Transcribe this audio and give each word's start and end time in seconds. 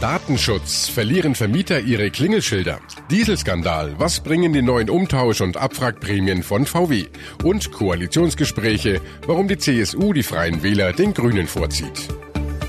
Datenschutz. 0.00 0.88
Verlieren 0.88 1.34
Vermieter 1.34 1.80
ihre 1.80 2.10
Klingelschilder? 2.10 2.80
Dieselskandal. 3.10 3.94
Was 3.98 4.20
bringen 4.20 4.52
die 4.52 4.62
neuen 4.62 4.90
Umtausch- 4.90 5.40
und 5.40 5.56
Abwrackprämien 5.56 6.42
von 6.42 6.66
VW? 6.66 7.06
Und 7.42 7.72
Koalitionsgespräche. 7.72 9.00
Warum 9.26 9.48
die 9.48 9.58
CSU 9.58 10.12
die 10.12 10.22
Freien 10.22 10.62
Wähler 10.62 10.92
den 10.92 11.14
Grünen 11.14 11.46
vorzieht. 11.46 12.08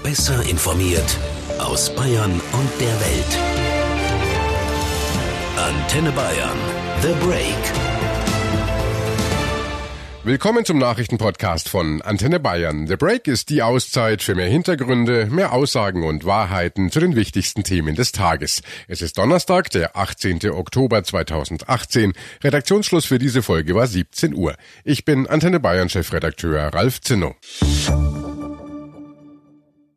Besser 0.03 0.41
informiert 0.49 1.17
aus 1.59 1.93
Bayern 1.95 2.31
und 2.31 2.69
der 2.79 2.99
Welt. 3.01 3.37
Antenne 5.57 6.11
Bayern. 6.11 6.57
The 7.01 7.25
Break. 7.25 7.86
Willkommen 10.27 10.65
zum 10.65 10.77
Nachrichtenpodcast 10.77 11.69
von 11.69 12.01
Antenne 12.01 12.41
Bayern. 12.41 12.85
The 12.85 12.97
Break 12.97 13.29
ist 13.29 13.49
die 13.49 13.63
Auszeit 13.63 14.21
für 14.21 14.35
mehr 14.35 14.49
Hintergründe, 14.49 15.27
mehr 15.27 15.53
Aussagen 15.53 16.03
und 16.03 16.25
Wahrheiten 16.25 16.91
zu 16.91 16.99
den 16.99 17.15
wichtigsten 17.15 17.63
Themen 17.63 17.95
des 17.95 18.11
Tages. 18.11 18.61
Es 18.89 19.01
ist 19.01 19.17
Donnerstag, 19.17 19.69
der 19.69 19.95
18. 19.95 20.51
Oktober 20.51 21.01
2018. 21.01 22.11
Redaktionsschluss 22.43 23.05
für 23.05 23.19
diese 23.19 23.41
Folge 23.41 23.73
war 23.73 23.87
17 23.87 24.35
Uhr. 24.35 24.55
Ich 24.83 25.05
bin 25.05 25.27
Antenne 25.27 25.61
Bayern 25.61 25.87
Chefredakteur 25.87 26.73
Ralf 26.73 26.99
Zinno. 26.99 27.33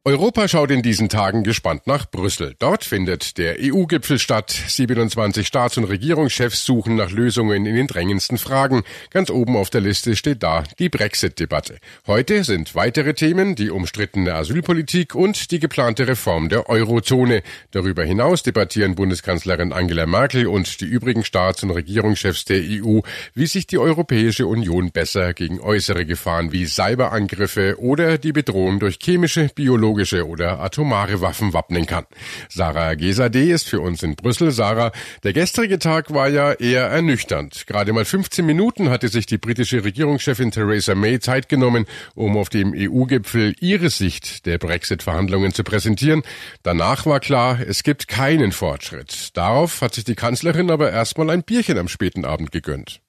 Europa 0.07 0.49
schaut 0.49 0.71
in 0.71 0.81
diesen 0.81 1.11
Tagen 1.11 1.45
gespannt 1.45 1.87
nach 1.87 2.11
Brüssel. 2.11 2.55
Dort 2.59 2.85
findet 2.85 3.37
der 3.37 3.57
EU-Gipfel 3.61 4.19
statt. 4.19 4.51
27 4.51 5.47
Staats- 5.47 5.77
und 5.77 5.85
Regierungschefs 5.85 6.65
suchen 6.65 6.97
nach 6.97 7.11
Lösungen 7.11 7.67
in 7.67 7.75
den 7.75 7.87
drängendsten 7.87 8.39
Fragen. 8.39 8.83
Ganz 9.11 9.29
oben 9.29 9.59
auf 9.59 9.69
der 9.69 9.83
Liste 9.83 10.17
steht 10.17 10.43
da 10.43 10.65
die 10.79 10.89
Brexit-Debatte. 10.89 11.77
Heute 12.07 12.45
sind 12.45 12.75
weitere 12.75 13.13
Themen 13.13 13.57
die 13.57 13.69
umstrittene 13.69 14.35
Asylpolitik 14.35 15.15
und 15.15 15.51
die 15.51 15.59
geplante 15.59 16.09
Reform 16.09 16.48
der 16.48 16.71
Eurozone. 16.71 17.43
Darüber 17.71 18.03
hinaus 18.03 18.43
debattieren 18.43 18.95
Bundeskanzlerin 18.95 19.75
Angela 19.75 20.07
Merkel 20.07 20.47
und 20.47 20.81
die 20.81 20.87
übrigen 20.87 21.25
Staats- 21.25 21.62
und 21.62 21.73
Regierungschefs 21.73 22.47
der 22.47 22.62
EU, 22.62 23.01
wie 23.35 23.47
sich 23.47 23.67
die 23.67 23.77
Europäische 23.77 24.47
Union 24.47 24.92
besser 24.92 25.35
gegen 25.35 25.61
äußere 25.61 26.07
Gefahren 26.07 26.53
wie 26.53 26.64
Cyberangriffe 26.64 27.79
oder 27.79 28.17
die 28.17 28.33
Bedrohung 28.33 28.81
durch 28.81 28.97
chemische, 28.98 29.51
biologische 29.55 29.89
biologische 29.91 30.27
oder 30.27 30.60
atomare 30.60 31.20
Waffen 31.20 31.52
wappnen 31.52 31.84
kann. 31.84 32.05
Sarah 32.48 32.94
Gesade 32.94 33.42
ist 33.42 33.69
für 33.69 33.80
uns 33.80 34.02
in 34.02 34.14
Brüssel. 34.14 34.52
Sarah, 34.52 34.92
der 35.24 35.33
gestrige 35.33 35.78
Tag 35.80 36.14
war 36.14 36.28
ja 36.28 36.52
eher 36.52 36.84
ernüchternd. 36.84 37.66
Gerade 37.66 37.92
mal 37.92 38.05
15 38.05 38.46
Minuten 38.46 38.88
hatte 38.88 39.08
sich 39.08 39.27
die 39.27 39.38
britische 39.38 39.83
Regierungschefin 39.83 40.52
Theresa 40.52 40.94
May 40.94 41.18
Zeit 41.18 41.48
genommen, 41.48 41.86
um 42.14 42.36
auf 42.36 42.50
dem 42.50 42.72
EU-Gipfel 42.72 43.55
ihre 43.61 43.91
Sicht 43.91 44.46
der 44.46 44.58
Brexit-Verhandlungen 44.58 45.52
zu 45.52 45.64
präsentieren. 45.64 46.22
Danach 46.62 47.06
war 47.06 47.18
klar, 47.18 47.58
es 47.66 47.83
gibt 47.83 48.06
keinen 48.06 48.52
Fortschritt. 48.52 49.36
Darauf 49.36 49.83
hat 49.83 49.94
sich 49.94 50.05
die 50.05 50.14
Kanzlerin 50.14 50.70
aber 50.70 50.92
erstmal 50.92 51.30
ein 51.30 51.42
Bierchen 51.42 51.78
am 51.78 51.88
späten 51.88 52.24
Abend 52.24 52.52
gegönnt. 52.52 53.00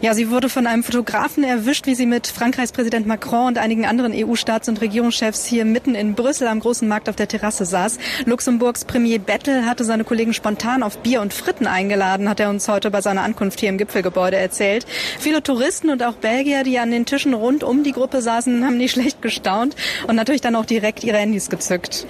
Ja, 0.00 0.14
sie 0.14 0.30
wurde 0.30 0.48
von 0.48 0.66
einem 0.66 0.82
Fotografen 0.82 1.44
erwischt, 1.44 1.86
wie 1.86 1.94
sie 1.94 2.06
mit 2.06 2.26
Frankreichs 2.26 2.72
Präsident 2.72 3.06
Macron 3.06 3.48
und 3.48 3.58
einigen 3.58 3.86
anderen 3.86 4.12
EU-Staats- 4.12 4.68
und 4.68 4.80
Regierungschefs 4.80 5.44
hier 5.44 5.64
mitten 5.64 5.94
in 5.94 6.14
Brüssel 6.14 6.48
am 6.48 6.60
großen 6.60 6.86
Markt 6.86 7.08
auf 7.08 7.16
der 7.16 7.28
Terrasse 7.28 7.64
saß. 7.64 7.98
Luxemburgs 8.26 8.84
Premier 8.84 9.18
Bettel 9.18 9.66
hatte 9.66 9.84
seine 9.84 10.04
Kollegen 10.04 10.34
spontan 10.34 10.82
auf 10.82 10.98
Bier 10.98 11.20
und 11.20 11.32
Fritten 11.34 11.66
eingeladen, 11.66 12.28
hat 12.28 12.40
er 12.40 12.50
uns 12.50 12.68
heute 12.68 12.90
bei 12.90 13.00
seiner 13.00 13.22
Ankunft 13.22 13.60
hier 13.60 13.68
im 13.68 13.78
Gipfelgebäude 13.78 14.36
erzählt. 14.36 14.86
Viele 15.18 15.42
Touristen 15.42 15.90
und 15.90 16.02
auch 16.02 16.14
Belgier, 16.14 16.64
die 16.64 16.78
an 16.78 16.90
den 16.90 17.06
Tischen 17.06 17.34
rund 17.34 17.64
um 17.64 17.82
die 17.82 17.92
Gruppe 17.92 18.22
saßen, 18.22 18.64
haben 18.64 18.76
nicht 18.76 18.92
schlecht 18.92 19.22
gestaunt 19.22 19.76
und 20.06 20.16
natürlich 20.16 20.40
dann 20.40 20.56
auch 20.56 20.66
direkt 20.66 21.04
ihre 21.04 21.18
Handys 21.18 21.50
gezückt. 21.50 22.06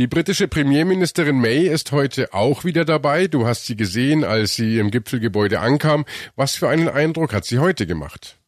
Die 0.00 0.06
britische 0.06 0.48
Premierministerin 0.48 1.38
May 1.38 1.66
ist 1.66 1.92
heute 1.92 2.32
auch 2.32 2.64
wieder 2.64 2.86
dabei. 2.86 3.26
Du 3.26 3.46
hast 3.46 3.66
sie 3.66 3.76
gesehen, 3.76 4.24
als 4.24 4.54
sie 4.54 4.78
im 4.78 4.90
Gipfelgebäude 4.90 5.60
ankam. 5.60 6.06
Was 6.36 6.56
für 6.56 6.70
einen 6.70 6.88
Eindruck 6.88 7.34
hat 7.34 7.44
sie 7.44 7.58
heute 7.58 7.86
gemacht? 7.86 8.39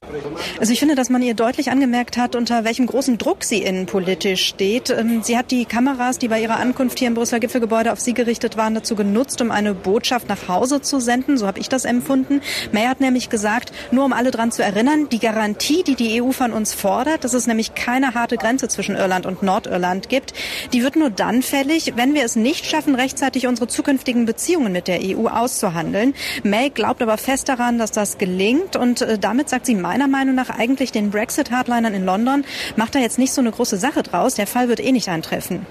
Also 0.58 0.72
ich 0.72 0.80
finde, 0.80 0.96
dass 0.96 1.10
man 1.10 1.22
ihr 1.22 1.34
deutlich 1.34 1.70
angemerkt 1.70 2.16
hat, 2.16 2.34
unter 2.34 2.64
welchem 2.64 2.86
großen 2.86 3.18
Druck 3.18 3.44
sie 3.44 3.62
innenpolitisch 3.62 4.44
steht. 4.44 4.90
Ähm, 4.90 5.22
sie 5.22 5.38
hat 5.38 5.52
die 5.52 5.64
Kameras, 5.64 6.18
die 6.18 6.26
bei 6.26 6.40
ihrer 6.40 6.56
Ankunft 6.56 6.98
hier 6.98 7.06
im 7.06 7.14
Brüsseler 7.14 7.38
Gipfelgebäude 7.38 7.92
auf 7.92 8.00
sie 8.00 8.12
gerichtet 8.12 8.56
waren, 8.56 8.74
dazu 8.74 8.96
genutzt, 8.96 9.40
um 9.40 9.52
eine 9.52 9.74
Botschaft 9.74 10.28
nach 10.28 10.48
Hause 10.48 10.80
zu 10.80 10.98
senden. 10.98 11.38
So 11.38 11.46
habe 11.46 11.60
ich 11.60 11.68
das 11.68 11.84
empfunden. 11.84 12.40
May 12.72 12.86
hat 12.86 13.00
nämlich 13.00 13.30
gesagt, 13.30 13.72
nur 13.92 14.04
um 14.04 14.12
alle 14.12 14.32
dran 14.32 14.50
zu 14.50 14.64
erinnern, 14.64 15.08
die 15.08 15.20
Garantie, 15.20 15.84
die 15.84 15.94
die 15.94 16.20
EU 16.20 16.32
von 16.32 16.52
uns 16.52 16.74
fordert, 16.74 17.22
dass 17.22 17.32
es 17.32 17.46
nämlich 17.46 17.74
keine 17.74 18.14
harte 18.14 18.36
Grenze 18.36 18.66
zwischen 18.66 18.96
Irland 18.96 19.24
und 19.24 19.44
Nordirland 19.44 20.08
gibt, 20.08 20.34
die 20.72 20.82
wird 20.82 20.96
nur 20.96 21.10
dann 21.10 21.42
fällig, 21.42 21.92
wenn 21.94 22.14
wir 22.14 22.24
es 22.24 22.34
nicht 22.34 22.66
schaffen, 22.66 22.96
rechtzeitig 22.96 23.46
unsere 23.46 23.68
zukünftigen 23.68 24.26
Beziehungen 24.26 24.72
mit 24.72 24.88
der 24.88 25.00
EU 25.00 25.28
auszuhandeln. 25.28 26.14
May 26.42 26.70
glaubt 26.70 27.02
aber 27.02 27.18
fest 27.18 27.48
daran, 27.48 27.78
dass 27.78 27.92
das 27.92 28.18
gelingt 28.18 28.74
und 28.74 29.00
äh, 29.02 29.18
damit 29.18 29.48
sagt 29.48 29.66
sie 29.66 29.74
meiner 29.92 30.08
Meinung 30.08 30.34
nach 30.34 30.48
eigentlich 30.48 30.90
den 30.90 31.10
Brexit-Hardlinern 31.10 31.92
in 31.92 32.06
London, 32.06 32.44
macht 32.76 32.94
da 32.94 32.98
jetzt 32.98 33.18
nicht 33.18 33.34
so 33.34 33.42
eine 33.42 33.50
große 33.50 33.76
Sache 33.76 34.02
draus. 34.02 34.34
Der 34.34 34.46
Fall 34.46 34.68
wird 34.68 34.80
eh 34.80 34.90
nicht 34.90 35.08
eintreffen. 35.08 35.66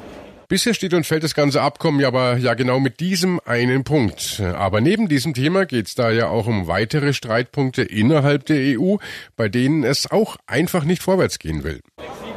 Bisher 0.47 0.75
steht 0.75 0.93
und 0.93 1.07
fällt 1.07 1.23
das 1.23 1.33
ganze 1.33 1.61
Abkommen 1.61 1.99
ja 1.99 2.09
aber 2.09 2.37
ja 2.37 2.53
genau 2.53 2.79
mit 2.79 2.99
diesem 2.99 3.39
einen 3.45 3.83
Punkt. 3.83 4.41
Aber 4.41 4.79
neben 4.79 5.07
diesem 5.07 5.33
Thema 5.33 5.65
geht 5.65 5.87
es 5.87 5.95
da 5.95 6.11
ja 6.11 6.27
auch 6.27 6.45
um 6.45 6.67
weitere 6.67 7.13
Streitpunkte 7.13 7.81
innerhalb 7.81 8.45
der 8.45 8.77
EU, 8.77 8.97
bei 9.35 9.49
denen 9.49 9.83
es 9.83 10.11
auch 10.11 10.37
einfach 10.45 10.83
nicht 10.83 11.01
vorwärts 11.01 11.39
gehen 11.39 11.63
will. 11.63 11.79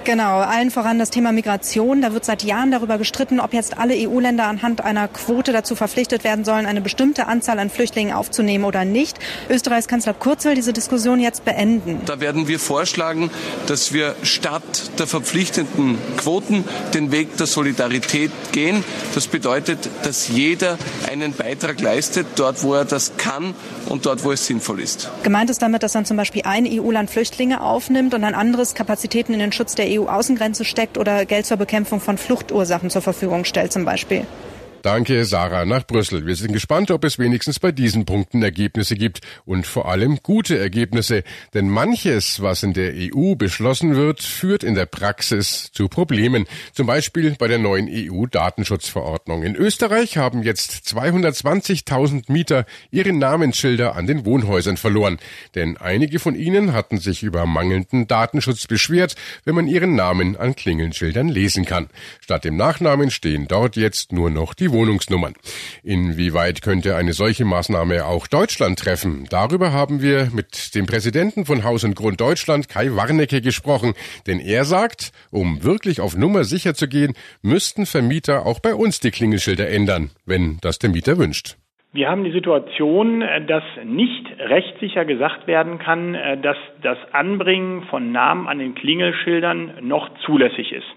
Genau, 0.04 0.40
allen 0.40 0.70
voran 0.70 0.98
das 0.98 1.08
Thema 1.08 1.32
Migration. 1.32 2.02
Da 2.02 2.12
wird 2.12 2.26
seit 2.26 2.42
Jahren 2.42 2.70
darüber 2.70 2.98
gestritten, 2.98 3.40
ob 3.40 3.54
jetzt 3.54 3.78
alle 3.78 3.94
EU-Länder 3.96 4.44
anhand 4.44 4.82
einer 4.82 5.08
Quote 5.08 5.54
dazu 5.54 5.76
verpflichtet 5.76 6.24
werden 6.24 6.44
sollen, 6.44 6.66
eine 6.66 6.82
bestimmte 6.82 7.26
Anzahl 7.26 7.58
an 7.58 7.70
Flüchtlingen 7.70 8.12
aufzunehmen 8.12 8.64
oder 8.64 8.84
nicht. 8.84 9.18
Österreichs 9.48 9.88
Kanzler 9.88 10.12
Kurz 10.12 10.44
will 10.44 10.56
diese 10.56 10.74
Diskussion 10.74 11.20
jetzt 11.20 11.46
beenden. 11.46 12.02
Da 12.04 12.20
werden 12.20 12.48
wir 12.48 12.58
vorschlagen, 12.58 13.30
dass 13.66 13.94
wir 13.94 14.14
statt 14.22 14.90
der 14.98 15.06
verpflichtenden 15.06 15.96
Quoten 16.18 16.64
den 16.92 17.10
Weg 17.10 17.38
der 17.38 17.46
Solidarität 17.46 18.30
gehen. 18.52 18.84
Das 19.14 19.26
bedeutet, 19.26 19.88
dass 20.02 20.28
jeder 20.28 20.76
einen 21.10 21.32
Beitrag 21.32 21.80
leistet, 21.80 22.26
dort 22.36 22.62
wo 22.62 22.74
er 22.74 22.84
das 22.84 23.16
kann 23.16 23.54
und 23.88 24.04
dort 24.04 24.22
wo 24.22 24.32
es 24.32 24.44
sinnvoll 24.46 24.80
ist. 24.80 25.10
Gemeint 25.22 25.48
ist 25.48 25.62
damit, 25.62 25.82
dass 25.82 25.92
dann 25.92 26.04
zum 26.04 26.18
Beispiel 26.18 26.42
ein 26.44 26.66
EU-Land 26.70 27.10
Flüchtlinge 27.10 27.62
aufnimmt 27.62 28.12
und 28.12 28.22
ein 28.22 28.34
anderes 28.34 28.74
Kapazitäten 28.74 29.32
in 29.32 29.38
den 29.38 29.52
Schutz 29.52 29.74
der 29.74 29.93
EU-Außengrenze 29.98 30.64
steckt 30.64 30.98
oder 30.98 31.24
Geld 31.26 31.46
zur 31.46 31.56
Bekämpfung 31.56 32.00
von 32.00 32.18
Fluchtursachen 32.18 32.90
zur 32.90 33.02
Verfügung 33.02 33.44
stellt 33.44 33.72
zum 33.72 33.84
Beispiel. 33.84 34.26
Danke, 34.84 35.24
Sarah, 35.24 35.64
nach 35.64 35.86
Brüssel. 35.86 36.26
Wir 36.26 36.36
sind 36.36 36.52
gespannt, 36.52 36.90
ob 36.90 37.04
es 37.04 37.18
wenigstens 37.18 37.58
bei 37.58 37.72
diesen 37.72 38.04
Punkten 38.04 38.42
Ergebnisse 38.42 38.96
gibt 38.96 39.22
und 39.46 39.66
vor 39.66 39.88
allem 39.88 40.18
gute 40.22 40.58
Ergebnisse. 40.58 41.24
Denn 41.54 41.70
manches, 41.70 42.42
was 42.42 42.62
in 42.62 42.74
der 42.74 42.92
EU 42.94 43.34
beschlossen 43.34 43.96
wird, 43.96 44.20
führt 44.20 44.62
in 44.62 44.74
der 44.74 44.84
Praxis 44.84 45.70
zu 45.72 45.88
Problemen. 45.88 46.44
Zum 46.74 46.86
Beispiel 46.86 47.34
bei 47.38 47.48
der 47.48 47.56
neuen 47.56 47.88
EU-Datenschutzverordnung. 47.90 49.42
In 49.42 49.56
Österreich 49.56 50.18
haben 50.18 50.42
jetzt 50.42 50.86
220.000 50.86 52.30
Mieter 52.30 52.66
ihre 52.90 53.14
Namensschilder 53.14 53.96
an 53.96 54.06
den 54.06 54.26
Wohnhäusern 54.26 54.76
verloren. 54.76 55.16
Denn 55.54 55.78
einige 55.78 56.18
von 56.18 56.34
ihnen 56.34 56.74
hatten 56.74 56.98
sich 56.98 57.22
über 57.22 57.46
mangelnden 57.46 58.06
Datenschutz 58.06 58.66
beschwert, 58.66 59.14
wenn 59.46 59.54
man 59.54 59.66
ihren 59.66 59.94
Namen 59.94 60.36
an 60.36 60.54
Klingelschildern 60.54 61.30
lesen 61.30 61.64
kann. 61.64 61.88
Statt 62.20 62.44
dem 62.44 62.58
Nachnamen 62.58 63.10
stehen 63.10 63.48
dort 63.48 63.76
jetzt 63.76 64.12
nur 64.12 64.28
noch 64.28 64.52
die 64.52 64.73
Wohnungsnummern. 64.74 65.32
Inwieweit 65.82 66.60
könnte 66.60 66.96
eine 66.96 67.14
solche 67.14 67.46
Maßnahme 67.46 68.04
auch 68.04 68.26
Deutschland 68.26 68.78
treffen? 68.78 69.26
Darüber 69.30 69.72
haben 69.72 70.02
wir 70.02 70.30
mit 70.34 70.74
dem 70.74 70.84
Präsidenten 70.84 71.46
von 71.46 71.64
Haus 71.64 71.84
und 71.84 71.94
Grund 71.94 72.20
Deutschland, 72.20 72.68
Kai 72.68 72.94
Warnecke, 72.94 73.40
gesprochen. 73.40 73.94
Denn 74.26 74.40
er 74.40 74.66
sagt, 74.66 75.12
um 75.30 75.62
wirklich 75.62 76.02
auf 76.02 76.16
Nummer 76.16 76.44
sicher 76.44 76.74
zu 76.74 76.88
gehen, 76.88 77.14
müssten 77.40 77.86
Vermieter 77.86 78.44
auch 78.44 78.58
bei 78.58 78.74
uns 78.74 79.00
die 79.00 79.10
Klingelschilder 79.10 79.70
ändern, 79.70 80.10
wenn 80.26 80.58
das 80.60 80.78
der 80.78 80.90
Mieter 80.90 81.16
wünscht. 81.16 81.56
Wir 81.94 82.10
haben 82.10 82.24
die 82.24 82.32
Situation, 82.32 83.20
dass 83.46 83.62
nicht 83.84 84.26
rechtssicher 84.40 85.04
gesagt 85.04 85.46
werden 85.46 85.78
kann, 85.78 86.18
dass 86.42 86.56
das 86.82 86.98
Anbringen 87.12 87.84
von 87.84 88.10
Namen 88.10 88.48
an 88.48 88.58
den 88.58 88.74
Klingelschildern 88.74 89.74
noch 89.82 90.10
zulässig 90.26 90.72
ist. 90.72 90.88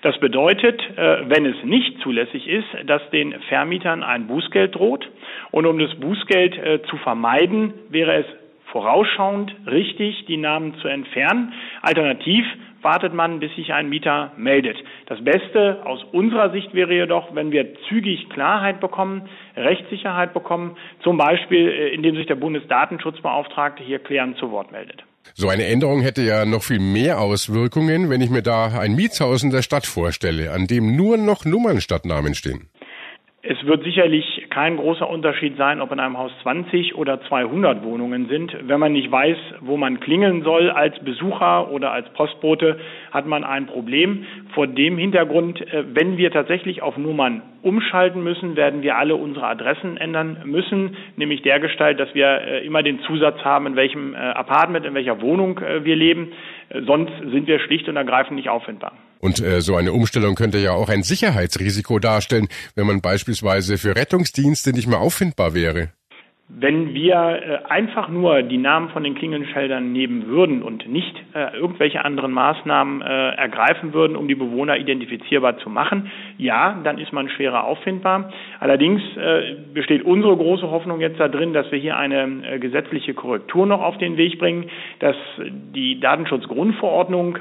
Das 0.00 0.18
bedeutet, 0.18 0.82
wenn 0.96 1.44
es 1.44 1.62
nicht 1.62 2.00
zulässig 2.00 2.48
ist, 2.48 2.68
dass 2.86 3.02
den 3.10 3.34
Vermietern 3.50 4.02
ein 4.02 4.28
Bußgeld 4.28 4.74
droht. 4.74 5.06
Und 5.50 5.66
um 5.66 5.78
das 5.78 5.94
Bußgeld 5.96 6.86
zu 6.88 6.96
vermeiden, 6.96 7.74
wäre 7.90 8.14
es 8.14 8.26
vorausschauend 8.72 9.54
richtig, 9.66 10.24
die 10.24 10.38
Namen 10.38 10.74
zu 10.76 10.88
entfernen. 10.88 11.52
Alternativ 11.82 12.46
wartet 12.86 13.12
man, 13.12 13.40
bis 13.40 13.52
sich 13.56 13.72
ein 13.72 13.88
Mieter 13.88 14.30
meldet. 14.36 14.76
Das 15.06 15.22
Beste 15.22 15.82
aus 15.84 16.04
unserer 16.12 16.50
Sicht 16.52 16.72
wäre 16.72 16.94
jedoch, 16.94 17.34
wenn 17.34 17.50
wir 17.50 17.74
zügig 17.88 18.28
Klarheit 18.30 18.78
bekommen, 18.80 19.28
Rechtssicherheit 19.56 20.32
bekommen, 20.32 20.76
zum 21.02 21.18
Beispiel 21.18 21.68
indem 21.92 22.14
sich 22.14 22.26
der 22.26 22.36
Bundesdatenschutzbeauftragte 22.36 23.82
hier 23.82 23.98
klärend 23.98 24.38
zu 24.38 24.52
Wort 24.52 24.70
meldet. 24.70 25.02
So 25.34 25.48
eine 25.48 25.66
Änderung 25.66 26.00
hätte 26.00 26.22
ja 26.22 26.46
noch 26.46 26.62
viel 26.62 26.78
mehr 26.78 27.20
Auswirkungen, 27.20 28.08
wenn 28.08 28.20
ich 28.20 28.30
mir 28.30 28.42
da 28.42 28.78
ein 28.78 28.94
Mietshaus 28.94 29.42
in 29.42 29.50
der 29.50 29.62
Stadt 29.62 29.84
vorstelle, 29.84 30.52
an 30.52 30.68
dem 30.68 30.94
nur 30.94 31.16
noch 31.16 31.44
Nummern 31.44 31.80
statt 31.80 32.04
Namen 32.04 32.34
stehen. 32.34 32.68
Es 33.42 33.64
wird 33.66 33.82
sicherlich 33.82 34.45
kein 34.56 34.78
großer 34.78 35.06
Unterschied 35.06 35.58
sein, 35.58 35.82
ob 35.82 35.92
in 35.92 36.00
einem 36.00 36.16
Haus 36.16 36.32
20 36.40 36.94
oder 36.94 37.20
200 37.20 37.84
Wohnungen 37.84 38.26
sind. 38.26 38.56
Wenn 38.62 38.80
man 38.80 38.94
nicht 38.94 39.12
weiß, 39.12 39.36
wo 39.60 39.76
man 39.76 40.00
klingeln 40.00 40.44
soll 40.44 40.70
als 40.70 40.98
Besucher 41.00 41.70
oder 41.70 41.92
als 41.92 42.08
Postbote, 42.14 42.78
hat 43.10 43.26
man 43.26 43.44
ein 43.44 43.66
Problem. 43.66 44.24
Vor 44.54 44.66
dem 44.66 44.96
Hintergrund, 44.96 45.60
äh, 45.60 45.84
wenn 45.92 46.16
wir 46.16 46.30
tatsächlich 46.30 46.80
auf 46.80 46.96
Nummern 46.96 47.42
umschalten 47.60 48.24
müssen, 48.24 48.56
werden 48.56 48.80
wir 48.80 48.96
alle 48.96 49.16
unsere 49.16 49.46
Adressen 49.46 49.98
ändern 49.98 50.38
müssen, 50.46 50.96
nämlich 51.16 51.42
der 51.42 51.60
Gestalt, 51.60 52.00
dass 52.00 52.14
wir 52.14 52.26
äh, 52.26 52.64
immer 52.64 52.82
den 52.82 53.00
Zusatz 53.00 53.44
haben, 53.44 53.66
in 53.66 53.76
welchem 53.76 54.14
äh, 54.14 54.16
Apartment, 54.16 54.86
in 54.86 54.94
welcher 54.94 55.20
Wohnung 55.20 55.60
wir 55.82 55.96
leben. 55.96 56.32
Sonst 56.86 57.12
sind 57.18 57.46
wir 57.46 57.58
schlicht 57.60 57.88
und 57.88 57.96
ergreifend 57.96 58.36
nicht 58.36 58.48
auffindbar. 58.48 58.92
Und 59.20 59.40
äh, 59.40 59.60
so 59.60 59.76
eine 59.76 59.92
Umstellung 59.92 60.34
könnte 60.34 60.58
ja 60.58 60.72
auch 60.72 60.88
ein 60.88 61.02
Sicherheitsrisiko 61.02 61.98
darstellen, 61.98 62.48
wenn 62.74 62.86
man 62.86 63.00
beispielsweise 63.00 63.78
für 63.78 63.96
Rettungsdienste 63.96 64.72
nicht 64.72 64.86
mehr 64.86 65.00
auffindbar 65.00 65.54
wäre. 65.54 65.90
Wenn 66.48 66.94
wir 66.94 67.14
äh, 67.14 67.58
einfach 67.68 68.08
nur 68.08 68.42
die 68.42 68.56
Namen 68.56 68.90
von 68.90 69.02
den 69.02 69.16
Klingelscheldern 69.16 69.90
nehmen 69.92 70.28
würden 70.28 70.62
und 70.62 70.88
nicht 70.88 71.16
äh, 71.34 71.56
irgendwelche 71.56 72.04
anderen 72.04 72.30
Maßnahmen 72.30 73.02
äh, 73.02 73.30
ergreifen 73.30 73.92
würden, 73.92 74.16
um 74.16 74.28
die 74.28 74.36
Bewohner 74.36 74.76
identifizierbar 74.76 75.58
zu 75.58 75.68
machen, 75.68 76.08
ja, 76.38 76.80
dann 76.84 76.98
ist 76.98 77.12
man 77.12 77.28
schwerer 77.30 77.64
auffindbar. 77.64 78.30
Allerdings 78.60 79.02
besteht 79.74 80.02
unsere 80.02 80.36
große 80.36 80.70
Hoffnung 80.70 81.00
jetzt 81.00 81.18
darin, 81.18 81.52
dass 81.52 81.70
wir 81.72 81.78
hier 81.78 81.96
eine 81.96 82.58
gesetzliche 82.60 83.14
Korrektur 83.14 83.66
noch 83.66 83.82
auf 83.82 83.98
den 83.98 84.16
Weg 84.16 84.38
bringen, 84.38 84.66
dass 85.00 85.16
die 85.74 85.98
Datenschutzgrundverordnung 86.00 87.38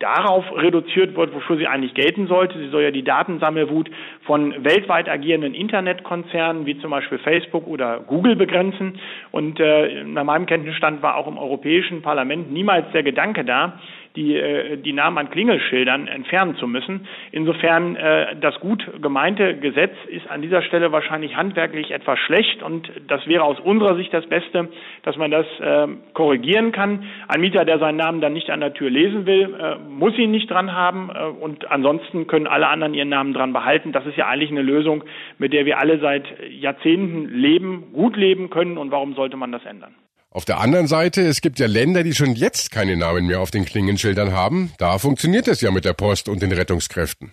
darauf 0.00 0.44
reduziert 0.56 1.14
wird, 1.14 1.34
wofür 1.34 1.58
sie 1.58 1.66
eigentlich 1.66 1.94
gelten 1.94 2.26
sollte. 2.26 2.58
Sie 2.58 2.70
soll 2.70 2.82
ja 2.82 2.90
die 2.90 3.04
Datensammelwut 3.04 3.90
von 4.22 4.64
weltweit 4.64 5.08
agierenden 5.08 5.54
Internetkonzernen 5.54 6.66
wie 6.66 6.78
zum 6.78 6.90
Beispiel 6.90 7.18
Facebook 7.18 7.66
oder 7.66 8.00
Google 8.00 8.34
begrenzen. 8.34 8.98
Und 9.30 9.60
äh, 9.60 10.02
nach 10.04 10.24
meinem 10.24 10.46
Kenntnisstand 10.46 11.02
war 11.02 11.16
auch 11.16 11.28
im 11.28 11.36
Europäischen 11.36 12.00
Parlament 12.00 12.50
niemals 12.50 12.90
der 12.92 13.02
Gedanke 13.02 13.44
da, 13.44 13.78
die, 14.16 14.36
äh, 14.36 14.76
die 14.76 14.92
Namen 14.92 15.18
an 15.18 15.30
Klingelschildern 15.30 16.08
entfernen 16.08 16.56
zu 16.56 16.66
müssen. 16.66 17.06
Insofern 17.32 17.96
äh, 17.96 18.36
das 18.40 18.58
gut 18.60 18.84
gemeinte 19.00 19.56
Gesetz 19.56 19.94
ist 20.08 20.28
an 20.30 20.42
dieser 20.42 20.62
Stelle 20.62 20.92
wahrscheinlich 20.92 21.36
handwerklich 21.36 21.90
etwas 21.90 22.18
schlecht 22.18 22.62
und 22.62 22.90
das 23.08 23.26
wäre 23.26 23.44
aus 23.44 23.60
unserer 23.60 23.96
Sicht 23.96 24.12
das 24.12 24.26
Beste, 24.26 24.68
dass 25.02 25.16
man 25.16 25.30
das 25.30 25.46
äh, 25.60 25.88
korrigieren 26.14 26.72
kann. 26.72 27.04
Ein 27.28 27.40
Mieter, 27.40 27.64
der 27.64 27.78
seinen 27.78 27.96
Namen 27.96 28.20
dann 28.20 28.32
nicht 28.32 28.50
an 28.50 28.60
der 28.60 28.74
Tür 28.74 28.90
lesen 28.90 29.26
will, 29.26 29.54
äh, 29.54 29.76
muss 29.76 30.16
ihn 30.18 30.30
nicht 30.30 30.50
dran 30.50 30.72
haben 30.72 31.10
äh, 31.10 31.24
und 31.24 31.70
ansonsten 31.70 32.26
können 32.26 32.46
alle 32.46 32.68
anderen 32.68 32.94
ihren 32.94 33.08
Namen 33.08 33.32
dran 33.32 33.52
behalten. 33.52 33.92
Das 33.92 34.06
ist 34.06 34.16
ja 34.16 34.26
eigentlich 34.26 34.50
eine 34.50 34.62
Lösung, 34.62 35.04
mit 35.38 35.52
der 35.52 35.66
wir 35.66 35.78
alle 35.78 35.98
seit 35.98 36.24
Jahrzehnten 36.50 37.28
leben, 37.28 37.92
gut 37.92 38.16
leben 38.16 38.50
können 38.50 38.78
und 38.78 38.90
warum 38.90 39.14
sollte 39.14 39.36
man 39.36 39.52
das 39.52 39.64
ändern? 39.64 39.94
Auf 40.32 40.44
der 40.44 40.60
anderen 40.60 40.86
Seite, 40.86 41.22
es 41.22 41.40
gibt 41.40 41.58
ja 41.58 41.66
Länder, 41.66 42.04
die 42.04 42.12
schon 42.12 42.34
jetzt 42.36 42.70
keine 42.70 42.96
Namen 42.96 43.26
mehr 43.26 43.40
auf 43.40 43.50
den 43.50 43.64
Klingenschildern 43.64 44.32
haben. 44.32 44.70
Da 44.78 44.98
funktioniert 44.98 45.48
es 45.48 45.60
ja 45.60 45.72
mit 45.72 45.84
der 45.84 45.92
Post 45.92 46.28
und 46.28 46.40
den 46.40 46.52
Rettungskräften. 46.52 47.32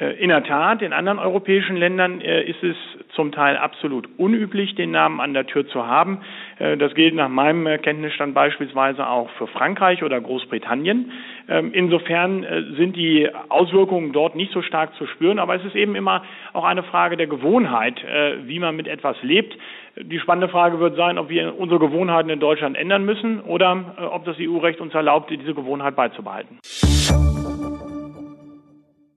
Äh, 0.00 0.14
in 0.20 0.30
der 0.30 0.42
Tat, 0.42 0.82
in 0.82 0.92
anderen 0.92 1.20
europäischen 1.20 1.76
Ländern 1.76 2.20
äh, 2.20 2.42
ist 2.42 2.60
es 2.64 2.74
zum 3.14 3.30
Teil 3.30 3.56
absolut 3.56 4.08
unüblich, 4.18 4.74
den 4.74 4.90
Namen 4.90 5.20
an 5.20 5.32
der 5.32 5.46
Tür 5.46 5.68
zu 5.68 5.86
haben. 5.86 6.22
Äh, 6.58 6.76
das 6.76 6.94
gilt 6.94 7.14
nach 7.14 7.28
meinem 7.28 7.80
Kenntnisstand 7.82 8.34
beispielsweise 8.34 9.06
auch 9.06 9.30
für 9.30 9.46
Frankreich 9.46 10.02
oder 10.02 10.20
Großbritannien. 10.20 11.12
Ähm, 11.48 11.72
insofern 11.72 12.44
sind 12.76 12.96
die 12.96 13.28
Auswirkungen 13.48 14.12
dort 14.12 14.34
nicht 14.34 14.52
so 14.52 14.62
stark 14.62 14.94
zu 14.94 15.06
spüren, 15.06 15.38
aber 15.38 15.56
es 15.56 15.64
ist 15.64 15.74
eben 15.74 15.94
immer 15.94 16.22
auch 16.52 16.64
eine 16.64 16.82
Frage 16.82 17.16
der 17.16 17.26
Gewohnheit, 17.26 18.00
wie 18.44 18.58
man 18.58 18.76
mit 18.76 18.86
etwas 18.86 19.16
lebt. 19.22 19.56
Die 19.96 20.18
spannende 20.18 20.48
Frage 20.48 20.80
wird 20.80 20.96
sein, 20.96 21.18
ob 21.18 21.28
wir 21.28 21.58
unsere 21.58 21.80
Gewohnheiten 21.80 22.30
in 22.30 22.40
Deutschland 22.40 22.76
ändern 22.76 23.04
müssen 23.04 23.40
oder 23.40 23.94
ob 24.12 24.24
das 24.24 24.36
EU-Recht 24.40 24.80
uns 24.80 24.94
erlaubt, 24.94 25.30
diese 25.30 25.54
Gewohnheit 25.54 25.96
beizubehalten. 25.96 26.58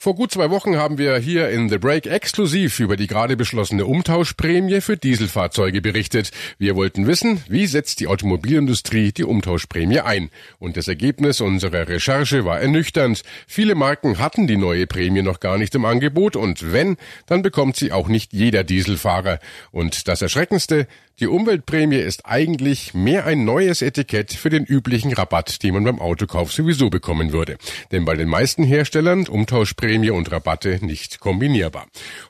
Vor 0.07 0.15
gut 0.15 0.31
zwei 0.31 0.49
Wochen 0.51 0.77
haben 0.77 0.97
wir 0.97 1.17
hier 1.17 1.49
in 1.49 1.67
The 1.67 1.79
Break 1.79 2.05
exklusiv 2.05 2.79
über 2.79 2.95
die 2.95 3.07
gerade 3.07 3.35
beschlossene 3.35 3.85
Umtauschprämie 3.85 4.79
für 4.79 4.95
Dieselfahrzeuge 4.95 5.81
berichtet. 5.81 6.31
Wir 6.57 6.77
wollten 6.77 7.07
wissen, 7.07 7.43
wie 7.49 7.67
setzt 7.67 7.99
die 7.99 8.07
Automobilindustrie 8.07 9.11
die 9.11 9.25
Umtauschprämie 9.25 9.99
ein? 9.99 10.29
Und 10.59 10.77
das 10.77 10.87
Ergebnis 10.87 11.41
unserer 11.41 11.89
Recherche 11.89 12.45
war 12.45 12.61
ernüchternd. 12.61 13.23
Viele 13.47 13.75
Marken 13.75 14.17
hatten 14.17 14.47
die 14.47 14.55
neue 14.55 14.87
Prämie 14.87 15.23
noch 15.23 15.41
gar 15.41 15.57
nicht 15.57 15.75
im 15.75 15.83
Angebot 15.83 16.37
und 16.37 16.71
wenn, 16.71 16.95
dann 17.25 17.41
bekommt 17.41 17.75
sie 17.75 17.91
auch 17.91 18.07
nicht 18.07 18.31
jeder 18.31 18.63
Dieselfahrer. 18.63 19.39
Und 19.71 20.07
das 20.07 20.21
Erschreckendste, 20.21 20.87
die 21.19 21.27
Umweltprämie 21.27 21.97
ist 21.97 22.27
eigentlich 22.27 22.93
mehr 22.93 23.25
ein 23.25 23.43
neues 23.43 23.81
Etikett 23.81 24.33
für 24.33 24.51
den 24.51 24.65
üblichen 24.65 25.13
Rabatt, 25.13 25.63
den 25.63 25.73
man 25.73 25.83
beim 25.83 25.99
Autokauf 25.99 26.51
sowieso 26.51 26.91
bekommen 26.91 27.31
würde. 27.31 27.57
Denn 27.91 28.05
bei 28.05 28.15
den 28.15 28.29
meisten 28.29 28.63
Herstellern 28.63 29.27
Umtauschprämie 29.27 30.11
und 30.11 30.31
Rabatte 30.31 30.77
nicht 30.85 31.19
kombinierbar. 31.19 31.87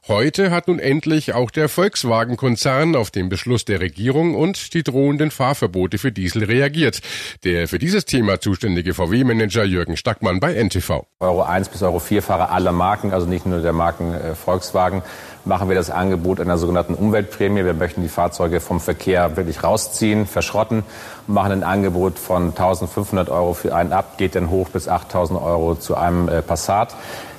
Heute 0.08 0.52
hat 0.52 0.70
nun 0.70 0.80
endlich 0.80 1.34
auch 1.34 1.52
der 1.52 1.68
Volkswagen-Konzern 1.68 2.96
auf 2.96 3.12
den 3.12 3.28
Beschluss 3.28 3.66
der 3.66 3.82
Regierung 3.82 4.36
und 4.36 4.74
die 4.74 4.84
drohenden 4.84 5.32
Fahrverbote 5.32 5.98
für 5.98 6.14
Diesel 6.14 6.46
reagiert. 6.46 7.02
Der 7.44 7.68
für 7.68 7.80
dieses 7.80 8.06
Thema 8.06 8.40
zuständige 8.40 8.94
VW-Manager 8.94 9.66
Jürgen 9.66 9.98
Stackmann 9.98 10.40
bei 10.40 10.54
NTV. 10.54 11.06
Euro 11.20 11.44
1 11.44 11.68
bis 11.70 11.84
Euro 11.84 12.00
4 12.00 12.22
Fahrer 12.22 12.52
aller 12.52 12.72
Marken, 12.72 13.12
also 13.12 13.28
nicht 13.28 13.46
nur 13.46 13.62
der 13.62 13.74
Marken 13.74 14.14
äh, 14.14 14.34
Volkswagen, 14.34 15.02
machen 15.48 15.70
wir 15.70 15.76
das 15.76 15.90
Angebot 15.90 16.40
einer 16.40 16.58
sogenannten 16.58 16.94
Umweltprämie. 16.94 17.66
Wir 17.66 17.74
möchten 17.74 18.02
die 18.02 18.10
Fahrzeuge 18.10 18.60
vom 18.60 18.80
Verkehr 18.80 19.36
wirklich 19.38 19.64
rausziehen, 19.64 20.28
verschrotten 20.28 20.84
und 21.28 21.34
machen 21.34 21.52
ein 21.52 21.64
Angebot 21.64 22.20
von 22.20 22.54
1.500 22.54 23.30
Euro 23.30 23.54
für 23.54 23.74
einen 23.74 23.94
ab, 23.94 24.18
geht 24.18 24.36
dann 24.36 24.50
hoch 24.50 24.70
bis 24.70 24.90
8.000 24.90 25.42
Euro 25.42 25.76
zu 25.76 25.96
einem 25.96 26.30
äh, 26.30 26.42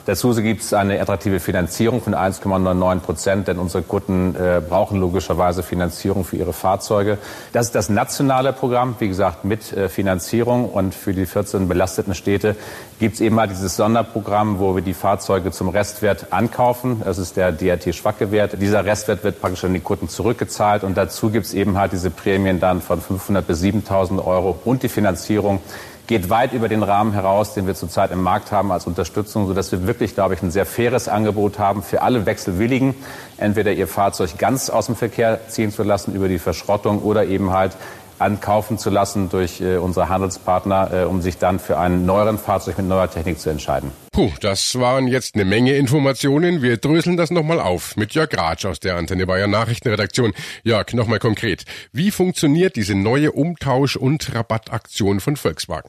Passat. 0.09 0.19
Dazu 0.19 0.35
gibt 0.43 0.63
es 0.63 0.73
eine 0.73 1.01
attraktive 1.01 1.39
Finanzierung 1.39 2.01
von 2.01 2.15
1,99 2.15 3.01
Prozent, 3.01 3.49
denn 3.49 3.59
unsere 3.59 3.83
Kunden 3.83 4.35
äh, 4.35 4.61
brauchen 4.67 5.01
logischerweise 5.01 5.63
Finanzierung 5.63 6.25
für 6.25 6.37
ihre 6.37 6.53
Fahrzeuge. 6.53 7.19
Das 7.53 7.67
ist 7.67 7.75
das 7.75 7.89
nationale 7.89 8.53
Programm, 8.53 8.97
wie 8.99 9.09
gesagt, 9.09 9.45
mit 9.45 9.73
äh, 9.73 9.89
Finanzierung. 9.89 10.71
Und 10.71 10.95
für 10.95 11.13
die 11.13 11.27
14 11.27 11.69
belasteten 11.69 12.15
Städte 12.15 12.57
gibt 12.99 13.15
es 13.15 13.21
eben 13.21 13.37
mal 13.37 13.49
dieses 13.49 13.77
Sonderprogramm, 13.77 14.59
wo 14.59 14.75
wir 14.75 14.83
die 14.83 14.95
Fahrzeuge 14.95 15.53
zum 15.53 15.69
Restwert 15.69 16.33
ankaufen. 16.33 17.03
Das 17.05 17.19
ist 17.19 17.37
der 17.37 17.53
DRT-Schwackewert. 17.53 18.61
Dieser 18.61 18.85
Restwert 18.85 19.25
wird 19.25 19.41
praktisch 19.41 19.65
an 19.65 19.75
die 19.75 19.81
Kunden 19.81 20.09
zurückgezahlt. 20.09 20.85
Und 20.85 20.97
dazu 20.97 21.31
gibt 21.31 21.47
es 21.47 21.55
eben 21.55 21.77
halt 21.77 21.93
diese 21.93 22.11
Prämien 22.11 22.61
dann 22.61 22.81
von 22.81 23.01
500 23.01 23.47
bis 23.47 23.63
7.000 23.63 24.25
Euro 24.25 24.59
und 24.65 24.83
die 24.83 24.89
Finanzierung 24.89 25.61
geht 26.09 26.31
weit 26.31 26.53
über 26.55 26.69
den 26.69 26.83
Rahmen 26.83 27.13
heraus, 27.13 27.55
den 27.55 27.67
wir 27.67 27.75
zurzeit 27.75 28.11
im 28.11 28.23
Markt 28.23 28.51
haben 28.51 28.73
als 28.73 28.87
Unterstützung, 28.87 29.47
sodass 29.47 29.71
wir 29.71 29.87
wirklich, 29.87 30.15
glaube 30.15 30.35
ich, 30.35 30.43
ein 30.43 30.51
sehr 30.51 30.67
faires 30.67 31.07
Angebot 31.07 31.59
haben 31.59 31.83
für 31.83 32.03
alle 32.03 32.27
Wechselwilligen, 32.27 32.95
entweder 33.37 33.73
ihr 33.73 33.87
Fahrzeug 33.87 34.37
ganz 34.39 34.71
aus 34.71 34.87
dem 34.87 34.97
Verkehr 34.97 35.49
ziehen 35.49 35.71
zu 35.71 35.83
lassen 35.83 36.15
über 36.15 36.27
die 36.27 36.39
Verschrottung 36.39 37.03
oder 37.03 37.27
eben 37.27 37.53
halt 37.53 37.77
ankaufen 38.19 38.79
zu 38.79 38.91
lassen 38.91 39.29
durch 39.29 39.61
äh, 39.61 39.77
unsere 39.77 40.09
Handelspartner, 40.09 40.91
äh, 40.93 41.05
um 41.05 41.21
sich 41.21 41.39
dann 41.39 41.59
für 41.59 41.79
einen 41.79 42.07
neueren 42.07 42.39
Fahrzeug 42.39 42.79
mit 42.79 42.89
neuer 42.89 43.09
Technik 43.09 43.39
zu 43.39 43.51
entscheiden. 43.51 43.93
Puh, 44.19 44.33
das 44.41 44.77
waren 44.81 45.07
jetzt 45.07 45.37
eine 45.37 45.45
Menge 45.45 45.77
Informationen. 45.77 46.61
Wir 46.61 46.79
dröseln 46.79 47.17
das 47.17 47.31
nochmal 47.31 47.61
auf 47.61 47.97
mit 47.97 48.15
Jörg 48.15 48.37
Ratsch 48.37 48.67
aus 48.67 48.81
der 48.81 48.97
Antenne 48.97 49.29
Bayern 49.29 49.53
Nachrichtenredaktion. 49.53 50.33
Jörg, 50.65 50.93
nochmal 50.93 51.21
konkret. 51.21 51.65
Wie 51.93 52.11
funktioniert 52.11 52.75
diese 52.75 52.97
neue 52.97 53.31
Umtausch- 53.31 53.95
und 53.95 54.35
Rabattaktion 54.35 55.21
von 55.21 55.37
Volkswagen? 55.37 55.89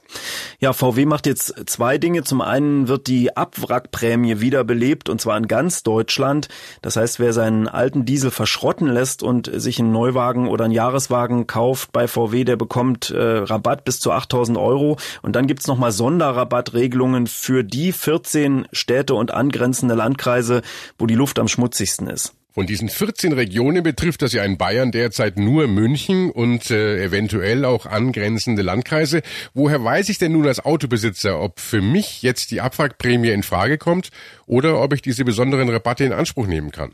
Ja, 0.59 0.74
VW 0.74 1.07
macht 1.07 1.25
jetzt 1.25 1.55
zwei 1.67 1.98
Dinge. 1.98 2.24
Zum 2.24 2.41
einen 2.41 2.88
wird 2.88 3.07
die 3.07 3.36
Abwrackprämie 3.36 4.41
wiederbelebt 4.41 5.09
und 5.09 5.19
zwar 5.19 5.36
in 5.36 5.48
ganz 5.48 5.81
Deutschland. 5.81 6.50
Das 6.83 6.98
heißt, 6.98 7.19
wer 7.19 7.33
seinen 7.33 7.67
alten 7.67 8.05
Diesel 8.05 8.29
verschrotten 8.29 8.89
lässt 8.89 9.24
und 9.24 9.50
sich 9.51 9.79
einen 9.79 9.91
Neuwagen 9.91 10.50
oder 10.50 10.65
einen 10.65 10.74
Jahreswagen 10.75 11.48
kauft 11.48 11.91
bei 11.93 12.07
VW, 12.07 12.43
der 12.43 12.57
bekommt 12.57 13.09
äh, 13.09 13.19
Rabatt 13.19 13.86
bis 13.86 14.00
zu 14.00 14.12
8000 14.12 14.55
Euro. 14.55 14.98
Und 15.24 15.36
dann 15.36 15.48
gibt's 15.48 15.65
nochmal 15.65 15.91
Sonderrabattregelungen 15.91 17.25
für 17.25 17.63
die 17.63 17.91
14 18.20 18.68
Städte 18.74 19.16
und 19.16 19.32
angrenzende 19.32 19.96
Landkreise, 19.96 20.62
wo 20.98 21.06
die 21.06 21.16
Luft 21.16 21.40
am 21.40 21.48
schmutzigsten 21.48 22.08
ist. 22.08 22.34
Von 22.52 22.66
diesen 22.66 22.90
14 22.90 23.32
Regionen 23.32 23.84
betrifft 23.84 24.22
das 24.22 24.34
ja 24.34 24.44
in 24.44 24.58
Bayern 24.58 24.92
derzeit 24.92 25.38
nur 25.38 25.68
München 25.68 26.32
und 26.32 26.70
äh, 26.72 27.02
eventuell 27.02 27.64
auch 27.64 27.86
angrenzende 27.86 28.62
Landkreise. 28.62 29.22
Woher 29.54 29.82
weiß 29.82 30.10
ich 30.10 30.18
denn 30.18 30.34
nun 30.34 30.48
als 30.48 30.60
Autobesitzer, 30.60 31.40
ob 31.40 31.60
für 31.60 31.82
mich 31.82 32.22
jetzt 32.22 32.52
die 32.52 32.60
Abwrackprämie 32.60 33.30
in 33.30 33.44
Frage 33.44 33.78
kommt 33.78 34.10
oder 34.48 34.82
ob 34.82 34.94
ich 34.94 35.02
diese 35.02 35.24
besonderen 35.24 35.70
Rabatte 35.70 36.04
in 36.04 36.12
Anspruch 36.12 36.48
nehmen 36.48 36.72
kann? 36.72 36.92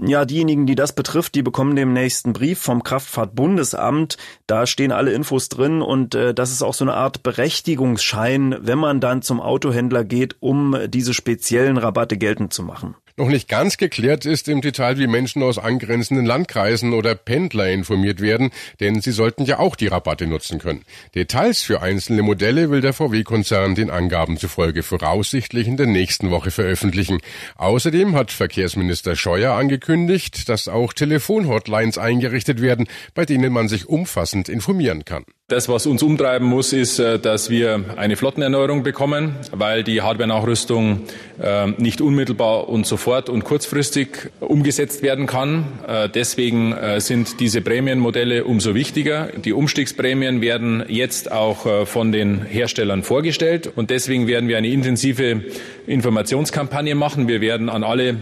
Ja, 0.00 0.24
diejenigen, 0.24 0.66
die 0.66 0.76
das 0.76 0.92
betrifft, 0.92 1.34
die 1.34 1.42
bekommen 1.42 1.74
den 1.74 1.92
nächsten 1.92 2.32
Brief 2.32 2.60
vom 2.60 2.84
Kraftfahrtbundesamt. 2.84 4.16
Da 4.46 4.66
stehen 4.66 4.92
alle 4.92 5.12
Infos 5.12 5.48
drin 5.48 5.82
und 5.82 6.14
äh, 6.14 6.32
das 6.32 6.52
ist 6.52 6.62
auch 6.62 6.74
so 6.74 6.84
eine 6.84 6.94
Art 6.94 7.24
Berechtigungsschein, 7.24 8.56
wenn 8.60 8.78
man 8.78 9.00
dann 9.00 9.22
zum 9.22 9.40
Autohändler 9.40 10.04
geht, 10.04 10.36
um 10.38 10.76
diese 10.86 11.14
speziellen 11.14 11.78
Rabatte 11.78 12.16
geltend 12.16 12.52
zu 12.52 12.62
machen. 12.62 12.94
Noch 13.18 13.26
nicht 13.26 13.48
ganz 13.48 13.78
geklärt 13.78 14.26
ist 14.26 14.46
im 14.46 14.60
Detail, 14.60 14.96
wie 14.96 15.08
Menschen 15.08 15.42
aus 15.42 15.58
angrenzenden 15.58 16.24
Landkreisen 16.24 16.92
oder 16.92 17.16
Pendler 17.16 17.68
informiert 17.68 18.20
werden, 18.20 18.50
denn 18.78 19.00
sie 19.00 19.10
sollten 19.10 19.44
ja 19.44 19.58
auch 19.58 19.74
die 19.74 19.88
Rabatte 19.88 20.28
nutzen 20.28 20.60
können. 20.60 20.84
Details 21.16 21.62
für 21.62 21.82
einzelne 21.82 22.22
Modelle 22.22 22.70
will 22.70 22.80
der 22.80 22.92
VW-Konzern 22.92 23.74
den 23.74 23.90
Angaben 23.90 24.36
zufolge 24.36 24.84
voraussichtlich 24.84 25.66
in 25.66 25.76
der 25.76 25.86
nächsten 25.86 26.30
Woche 26.30 26.52
veröffentlichen. 26.52 27.18
Außerdem 27.56 28.14
hat 28.14 28.30
Verkehrsminister 28.30 29.16
Scheuer 29.16 29.54
angekündigt, 29.54 30.48
dass 30.48 30.68
auch 30.68 30.92
Telefonhotlines 30.92 31.98
eingerichtet 31.98 32.62
werden, 32.62 32.86
bei 33.14 33.24
denen 33.24 33.52
man 33.52 33.66
sich 33.66 33.88
umfassend 33.88 34.48
informieren 34.48 35.04
kann. 35.04 35.24
Das, 35.50 35.66
was 35.70 35.86
uns 35.86 36.02
umtreiben 36.02 36.46
muss, 36.46 36.74
ist, 36.74 36.98
äh, 36.98 37.18
dass 37.18 37.48
wir 37.48 37.82
eine 37.96 38.16
Flottenerneuerung 38.16 38.82
bekommen, 38.82 39.34
weil 39.50 39.82
die 39.82 40.02
Hardware-Nachrüstung 40.02 41.06
äh, 41.40 41.68
nicht 41.78 42.02
unmittelbar 42.02 42.68
und 42.68 42.86
sofort 42.86 43.30
und 43.30 43.44
kurzfristig 43.44 44.28
umgesetzt 44.40 45.02
werden 45.02 45.26
kann. 45.26 45.64
Äh, 45.88 46.10
deswegen 46.10 46.74
sind 46.98 47.40
diese 47.40 47.62
Prämienmodelle 47.62 48.44
umso 48.44 48.74
wichtiger. 48.74 49.30
Die 49.42 49.54
Umstiegsprämien 49.54 50.42
werden 50.42 50.84
jetzt 50.86 51.32
auch 51.32 51.86
von 51.86 52.12
den 52.12 52.44
Herstellern 52.44 53.02
vorgestellt 53.02 53.72
und 53.74 53.88
deswegen 53.88 54.26
werden 54.26 54.50
wir 54.50 54.58
eine 54.58 54.68
intensive 54.68 55.44
Informationskampagne 55.86 56.94
machen. 56.94 57.26
Wir 57.26 57.40
werden 57.40 57.70
an 57.70 57.84
alle 57.84 58.16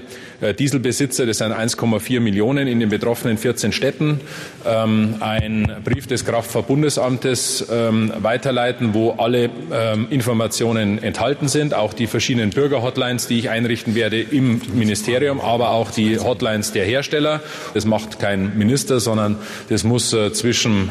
Dieselbesitzer, 0.58 1.26
das 1.26 1.38
sind 1.38 1.52
1,4 1.52 2.20
Millionen 2.20 2.66
in 2.66 2.80
den 2.80 2.88
betroffenen 2.88 3.38
14 3.38 3.72
Städten, 3.72 4.20
ähm, 4.66 5.16
einen 5.20 5.70
Brief 5.84 6.06
des 6.06 6.24
Kraftfahrbundesamts 6.24 7.16
Amtes 7.16 7.66
ähm, 7.70 8.12
weiterleiten, 8.18 8.92
wo 8.92 9.12
alle 9.12 9.48
ähm, 9.72 10.08
Informationen 10.10 11.02
enthalten 11.02 11.48
sind, 11.48 11.72
auch 11.72 11.94
die 11.94 12.06
verschiedenen 12.06 12.50
Bürgerhotlines, 12.50 13.26
die 13.26 13.38
ich 13.38 13.48
einrichten 13.48 13.94
werde 13.94 14.20
im 14.20 14.60
Ministerium, 14.74 15.40
aber 15.40 15.70
auch 15.70 15.90
die 15.90 16.18
Hotlines 16.18 16.72
der 16.72 16.84
Hersteller. 16.84 17.40
Das 17.74 17.86
macht 17.86 18.18
kein 18.18 18.58
Minister, 18.58 19.00
sondern 19.00 19.36
das 19.68 19.84
muss 19.84 20.12
äh, 20.12 20.32
zwischen 20.32 20.90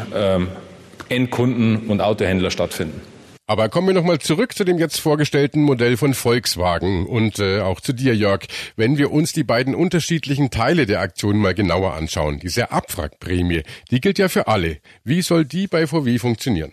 Endkunden 1.09 1.87
und 1.87 2.01
Autohändler 2.01 2.49
stattfinden. 2.49 3.14
Aber 3.47 3.69
kommen 3.69 3.85
wir 3.85 3.93
nochmal 3.93 4.17
zurück 4.17 4.55
zu 4.55 4.63
dem 4.63 4.79
jetzt 4.79 4.99
vorgestellten 4.99 5.61
Modell 5.61 5.97
von 5.97 6.15
Volkswagen 6.15 7.05
und 7.05 7.37
äh, 7.37 7.59
auch 7.59 7.79
zu 7.79 7.93
dir, 7.93 8.15
Jörg. 8.15 8.47
Wenn 8.75 8.97
wir 8.97 9.11
uns 9.11 9.33
die 9.33 9.43
beiden 9.43 9.75
unterschiedlichen 9.75 10.49
Teile 10.49 10.87
der 10.87 11.01
Aktion 11.01 11.37
mal 11.37 11.53
genauer 11.53 11.93
anschauen, 11.93 12.39
diese 12.39 12.71
Abwrackprämie, 12.71 13.61
die 13.91 14.01
gilt 14.01 14.17
ja 14.17 14.29
für 14.29 14.47
alle. 14.47 14.79
Wie 15.03 15.21
soll 15.21 15.45
die 15.45 15.67
bei 15.67 15.85
VW 15.85 16.17
funktionieren? 16.17 16.71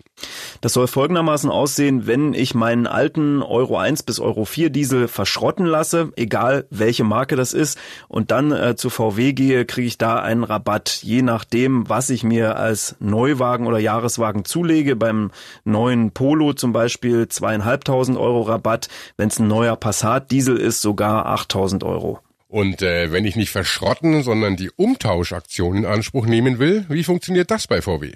Das 0.62 0.72
soll 0.72 0.86
folgendermaßen 0.86 1.50
aussehen, 1.50 2.06
wenn 2.06 2.32
ich 2.32 2.54
meinen 2.54 2.86
alten 2.86 3.42
Euro 3.42 3.76
1 3.76 4.04
bis 4.04 4.18
Euro 4.18 4.46
4 4.46 4.70
Diesel 4.70 5.08
verschrotten 5.08 5.66
lasse, 5.66 6.12
egal 6.16 6.66
welche 6.70 7.04
Marke 7.04 7.36
das 7.36 7.52
ist, 7.52 7.78
und 8.08 8.30
dann 8.30 8.50
äh, 8.50 8.76
zu 8.76 8.88
VW 8.88 9.34
gehe, 9.34 9.66
kriege 9.66 9.88
ich 9.88 9.98
da 9.98 10.20
einen 10.20 10.44
Rabatt, 10.44 11.00
je 11.02 11.20
nachdem, 11.20 11.86
was 11.90 12.08
ich 12.08 12.24
mir 12.24 12.56
als 12.56 12.96
Neuwagen 12.98 13.66
oder 13.66 13.78
Jahreswagen 13.78 14.46
zulege. 14.46 14.96
Beim 14.96 15.32
neuen 15.64 16.12
Polo 16.12 16.54
zum 16.62 16.73
Beispiel 16.73 17.26
zweieinhalbtausend 17.26 18.16
Euro 18.16 18.42
Rabatt, 18.42 18.88
wenn 19.16 19.26
es 19.26 19.40
ein 19.40 19.49
neuer 19.49 19.75
Passat 19.75 20.31
Diesel 20.31 20.57
ist, 20.57 20.81
sogar 20.81 21.26
8000 21.26 21.83
Euro. 21.83 22.21
Und 22.52 22.82
äh, 22.82 23.11
wenn 23.11 23.25
ich 23.25 23.35
nicht 23.35 23.50
verschrotten, 23.50 24.23
sondern 24.23 24.56
die 24.56 24.71
Umtauschaktion 24.71 25.75
in 25.75 25.87
Anspruch 25.87 26.26
nehmen 26.26 26.59
will, 26.59 26.85
wie 26.90 27.02
funktioniert 27.02 27.50
das 27.50 27.66
bei 27.66 27.80
VW? 27.80 28.12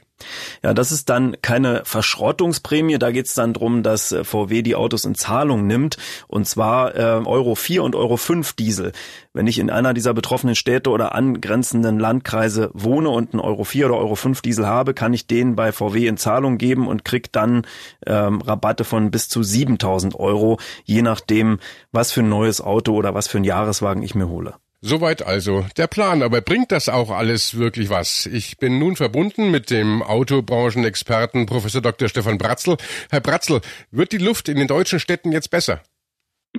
Ja, 0.62 0.75
das 0.75 0.93
ist 0.93 1.09
dann 1.09 1.37
keine 1.43 1.83
Verschrottungsprämie. 1.85 2.99
Da 2.99 3.11
geht 3.11 3.26
es 3.26 3.35
dann 3.35 3.55
drum, 3.55 3.83
dass 3.83 4.12
äh, 4.12 4.25
VW 4.25 4.62
die 4.62 4.75
Autos 4.75 5.05
in 5.05 5.14
Zahlung 5.14 5.66
nimmt. 5.66 5.97
Und 6.26 6.47
zwar 6.47 6.95
äh, 6.95 7.23
Euro 7.25 7.55
4 7.55 7.83
und 7.83 7.95
Euro 7.95 8.16
5 8.16 8.52
Diesel. 8.55 8.93
Wenn 9.33 9.47
ich 9.47 9.59
in 9.59 9.71
einer 9.71 9.93
dieser 9.93 10.14
betroffenen 10.14 10.55
Städte 10.55 10.90
oder 10.90 11.14
angrenzenden 11.14 11.99
Landkreise 11.99 12.71
wohne 12.73 13.11
und 13.11 13.33
einen 13.33 13.40
Euro 13.40 13.64
4 13.64 13.87
oder 13.87 13.99
Euro 13.99 14.16
5 14.16 14.40
Diesel 14.40 14.66
habe, 14.66 14.95
kann 14.95 15.12
ich 15.12 15.26
den 15.26 15.57
bei 15.57 15.73
VW 15.73 16.07
in 16.07 16.16
Zahlung 16.16 16.57
geben 16.57 16.88
und 16.88 17.05
krieg 17.05 17.33
dann 17.33 17.66
ähm, 18.07 18.40
Rabatte 18.40 18.85
von 18.85 19.11
bis 19.11 19.28
zu 19.28 19.43
7000 19.43 20.14
Euro, 20.14 20.59
je 20.85 21.02
nachdem, 21.02 21.59
was 21.93 22.12
für 22.12 22.21
ein 22.21 22.31
neues 22.31 22.62
Auto 22.62 22.95
oder 22.95 23.14
was 23.14 23.28
für 23.28 23.38
ein 23.38 23.45
Jahreswagen 23.45 24.02
ich 24.02 24.14
mir 24.14 24.25
hole. 24.28 24.54
Soweit 24.83 25.26
also 25.26 25.66
der 25.76 25.87
Plan. 25.87 26.23
Aber 26.23 26.40
bringt 26.40 26.71
das 26.71 26.88
auch 26.88 27.11
alles 27.11 27.56
wirklich 27.56 27.88
was? 27.90 28.26
Ich 28.26 28.59
bin 28.59 28.78
nun 28.78 28.95
verbunden 28.95 29.50
mit 29.50 29.71
dem 29.71 30.02
Autobranchenexperten 30.02 31.47
Professor 31.47 31.80
Dr. 31.80 32.09
Stefan 32.09 32.38
Bratzl. 32.38 32.76
Herr 33.11 33.21
Bratzl, 33.21 33.61
wird 33.90 34.12
die 34.12 34.18
Luft 34.18 34.49
in 34.49 34.59
den 34.59 34.68
deutschen 34.68 35.00
Städten 35.00 35.33
jetzt 35.33 35.50
besser? 35.50 35.80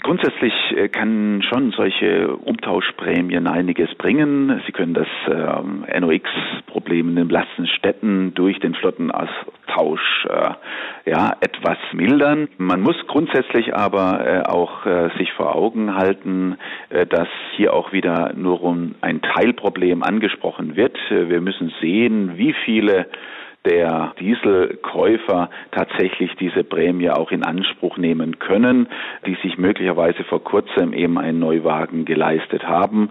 Grundsätzlich 0.04 0.54
äh, 0.76 0.90
kann 0.90 1.42
schon 1.50 1.72
solche 1.72 2.36
Umtauschprämien 2.36 3.48
einiges 3.48 3.94
bringen. 3.96 4.62
Sie 4.66 4.72
können 4.72 4.94
das 4.94 5.08
ähm, 5.30 5.86
NOx-Problem 6.00 7.10
in 7.10 7.16
den 7.16 7.28
belasteten 7.28 7.68
Städten 7.68 8.34
durch 8.34 8.60
den 8.60 8.76
Flottenaustausch 8.76 10.26
äh, 10.30 11.10
ja, 11.10 11.34
etwas 11.40 11.78
mildern. 11.94 12.50
Man 12.58 12.82
muss 12.82 12.98
grundsätzlich 13.08 13.76
aber 13.76 14.26
äh, 14.26 14.42
auch 14.44 14.86
äh, 14.86 15.10
sich 15.18 15.32
vor 15.34 15.56
Augen 15.56 15.96
halten, 15.96 16.58
äh, 16.90 17.06
dass 17.06 17.30
hier 17.56 17.74
auch 17.74 17.94
wieder 17.94 18.34
nur 18.36 18.62
um 18.62 18.96
ein 19.02 19.22
Teilproblem 19.22 20.04
angesprochen 20.04 20.76
wird. 20.76 20.98
Äh, 21.10 21.30
wir 21.30 21.42
müssen 21.42 21.74
sehen, 21.82 22.38
wie 22.38 22.54
viele 22.66 23.08
der 23.68 24.14
Dieselkäufer 24.20 25.50
tatsächlich 25.72 26.32
diese 26.40 26.64
Prämie 26.64 27.10
auch 27.10 27.32
in 27.32 27.44
Anspruch 27.44 27.98
nehmen 27.98 28.40
können, 28.40 28.88
die 29.26 29.38
sich 29.44 29.58
möglicherweise 29.58 30.24
vor 30.24 30.44
kurzem 30.44 30.94
eben 30.94 31.18
einen 31.18 31.40
Neuwagen 31.40 32.06
geleistet 32.06 32.64
haben. 32.64 33.10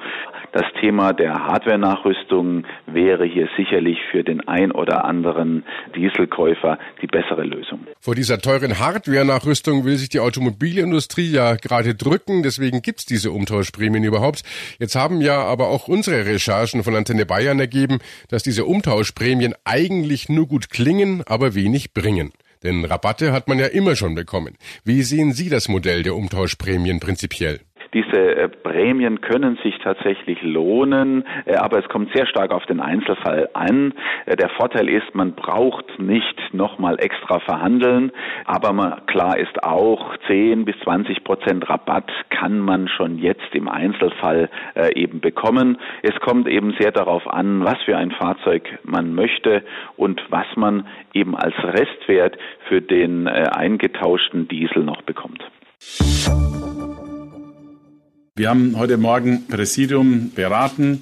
Das 0.52 0.64
Thema 0.80 1.12
der 1.12 1.34
Hardware-Nachrüstung 1.34 2.64
wäre 2.86 3.26
hier 3.26 3.48
sicherlich 3.56 3.98
für 4.10 4.24
den 4.24 4.48
ein 4.48 4.72
oder 4.72 5.04
anderen 5.04 5.64
Dieselkäufer 5.94 6.78
die 7.02 7.06
bessere 7.06 7.44
Lösung. 7.44 7.80
Vor 8.00 8.14
dieser 8.14 8.38
teuren 8.38 8.78
Hardware-Nachrüstung 8.78 9.84
will 9.84 9.96
sich 9.96 10.08
die 10.08 10.20
Automobilindustrie 10.20 11.30
ja 11.30 11.56
gerade 11.56 11.94
drücken, 11.94 12.42
deswegen 12.42 12.80
gibt 12.80 13.00
es 13.00 13.04
diese 13.04 13.30
Umtauschprämien 13.30 14.04
überhaupt. 14.04 14.42
Jetzt 14.78 14.96
haben 14.96 15.20
ja 15.20 15.42
aber 15.42 15.68
auch 15.68 15.88
unsere 15.88 16.24
Recherchen 16.24 16.82
von 16.82 16.94
Antenne 16.94 17.26
Bayern 17.26 17.60
ergeben, 17.60 17.98
dass 18.30 18.42
diese 18.42 18.64
Umtauschprämien 18.64 19.54
eigentlich 19.64 20.30
nur 20.30 20.45
gut 20.46 20.70
klingen, 20.70 21.22
aber 21.22 21.54
wenig 21.54 21.92
bringen. 21.92 22.32
Denn 22.62 22.84
Rabatte 22.84 23.32
hat 23.32 23.48
man 23.48 23.58
ja 23.58 23.66
immer 23.66 23.96
schon 23.96 24.14
bekommen. 24.14 24.56
Wie 24.84 25.02
sehen 25.02 25.32
Sie 25.32 25.48
das 25.48 25.68
Modell 25.68 26.02
der 26.02 26.16
Umtauschprämien 26.16 27.00
prinzipiell? 27.00 27.60
Diese 27.94 28.36
äh, 28.36 28.48
Prämien 28.48 29.20
können 29.20 29.58
sich 29.62 29.78
tatsächlich 29.78 30.42
lohnen, 30.42 31.24
äh, 31.44 31.54
aber 31.56 31.78
es 31.78 31.88
kommt 31.88 32.12
sehr 32.14 32.26
stark 32.26 32.52
auf 32.52 32.66
den 32.66 32.80
Einzelfall 32.80 33.48
an. 33.54 33.94
Äh, 34.26 34.36
der 34.36 34.48
Vorteil 34.50 34.88
ist, 34.88 35.14
man 35.14 35.32
braucht 35.32 35.98
nicht 35.98 36.36
nochmal 36.52 36.98
extra 36.98 37.40
verhandeln, 37.40 38.12
aber 38.44 39.02
klar 39.06 39.38
ist 39.38 39.62
auch, 39.62 40.16
10 40.26 40.64
bis 40.64 40.76
20 40.80 41.24
Prozent 41.24 41.68
Rabatt 41.68 42.10
kann 42.30 42.58
man 42.58 42.88
schon 42.88 43.18
jetzt 43.18 43.54
im 43.54 43.68
Einzelfall 43.68 44.48
eben 44.94 45.20
bekommen. 45.20 45.78
Es 46.02 46.14
kommt 46.20 46.48
eben 46.48 46.74
sehr 46.78 46.92
darauf 46.92 47.26
an, 47.26 47.64
was 47.64 47.80
für 47.84 47.96
ein 47.96 48.10
Fahrzeug 48.10 48.78
man 48.84 49.14
möchte 49.14 49.62
und 49.96 50.22
was 50.30 50.46
man 50.56 50.86
eben 51.12 51.36
als 51.36 51.54
Restwert 51.62 52.36
für 52.68 52.80
den 52.80 53.28
eingetauschten 53.28 54.48
Diesel 54.48 54.84
noch 54.84 55.02
bekommt. 55.02 55.42
Wir 58.38 58.50
haben 58.50 58.76
heute 58.76 58.98
Morgen 58.98 59.46
Präsidium 59.48 60.30
beraten 60.34 61.00